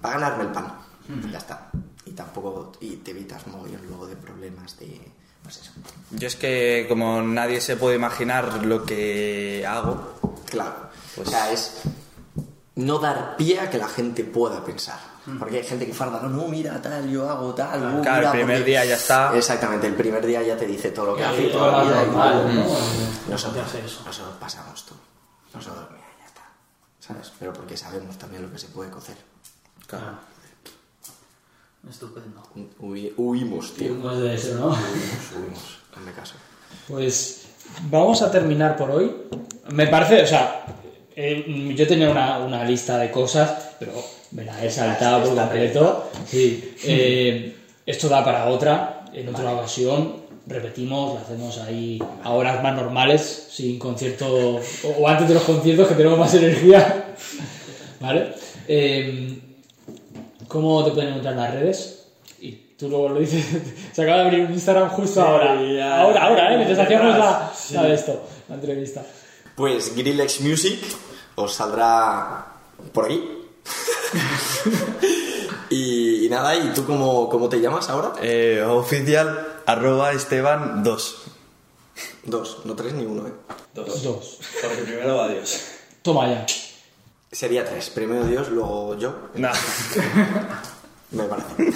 [0.00, 0.72] para ganarme el pan.
[1.30, 1.70] Ya está.
[2.06, 5.00] Y tampoco, y te evitas mogollón luego de problemas de,
[5.42, 5.72] pues eso.
[6.12, 10.14] Yo es que como nadie se puede imaginar lo que hago,
[10.48, 10.74] Claro.
[11.16, 11.80] Pues- O sea, es
[12.76, 14.98] no dar pie a que la gente pueda pensar.
[15.38, 17.78] Porque hay gente que farda, no, no, mira, tal, yo hago tal.
[17.98, 18.70] uh, Claro, mira, el primer porque-".
[18.70, 19.34] día ya está.
[19.36, 21.84] Exactamente, el primer día ya te dice todo lo que hace y todo toda la
[21.84, 22.04] vida.
[22.04, 22.64] y- ¿no?
[23.30, 24.02] Nosotros, eso.
[24.04, 24.98] nosotros pasamos todo.
[25.54, 26.42] Nosotros, mira, ya está.
[27.00, 27.32] ¿Sabes?
[27.38, 29.16] Pero porque sabemos también lo que se puede cocer.
[29.86, 30.18] claro.
[31.88, 32.42] Estupendo.
[32.80, 33.94] Hui- huimos, tío.
[34.00, 34.68] Pues debe ser, ¿no?
[34.68, 35.78] Huimos, huimos.
[35.94, 36.34] Hazme caso.
[36.88, 37.46] Pues
[37.90, 39.14] vamos a terminar por hoy.
[39.70, 40.64] Me parece, o sea,
[41.16, 43.92] eh, yo tenía una, una lista de cosas, pero
[44.32, 46.10] me la he saltado por completo.
[46.28, 47.56] Sí, eh,
[47.86, 50.24] esto da para otra, en otra ocasión.
[50.46, 54.60] Repetimos, lo hacemos ahí a horas más normales, sin concierto, o,
[54.98, 57.14] o antes de los conciertos que tenemos más energía.
[58.00, 58.34] ¿Vale?
[58.68, 59.38] Eh,
[60.48, 62.06] ¿Cómo te pueden encontrar en las redes?
[62.40, 63.42] Y tú luego lo dices.
[63.92, 65.60] Se acaba de abrir un Instagram justo ahora.
[65.62, 66.00] ya.
[66.02, 66.56] ahora, ahora, ¿eh?
[66.58, 67.74] Mientras hacíamos la, Sí.
[67.74, 69.02] la de esto, la entrevista.
[69.56, 70.78] Pues Grillex Music
[71.36, 72.46] os saldrá
[72.92, 73.46] por ahí.
[75.70, 78.12] y, y nada, ¿y tú cómo, cómo te llamas ahora?
[78.22, 81.22] Eh, oficial arroba esteban 2.
[82.24, 83.32] Dos, no tres ni uno, ¿eh?
[83.74, 84.02] Dos.
[84.02, 84.38] Dos.
[84.62, 85.60] Porque primero va Dios.
[86.02, 86.46] Toma ya.
[87.30, 87.90] Sería tres.
[87.90, 89.14] Primero Dios, luego yo.
[89.34, 89.52] Nah.
[91.10, 91.72] Me parece.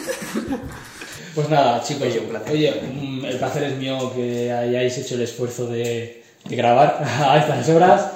[1.34, 2.08] Pues nada, chicos.
[2.08, 2.52] Oye, un placer.
[2.52, 7.38] Oye, mm, el placer es mío que hayáis hecho el esfuerzo de, de grabar a
[7.38, 8.06] estas horas.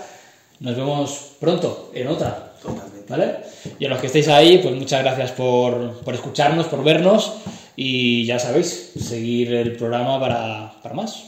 [0.62, 2.52] Nos vemos pronto en otra.
[2.62, 3.06] Totalmente.
[3.08, 3.36] ¿Vale?
[3.78, 7.32] Y a los que estéis ahí, pues muchas gracias por, por escucharnos, por vernos.
[7.74, 11.24] Y ya sabéis, seguir el programa para, para más.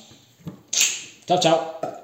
[1.26, 2.03] Chao, chao.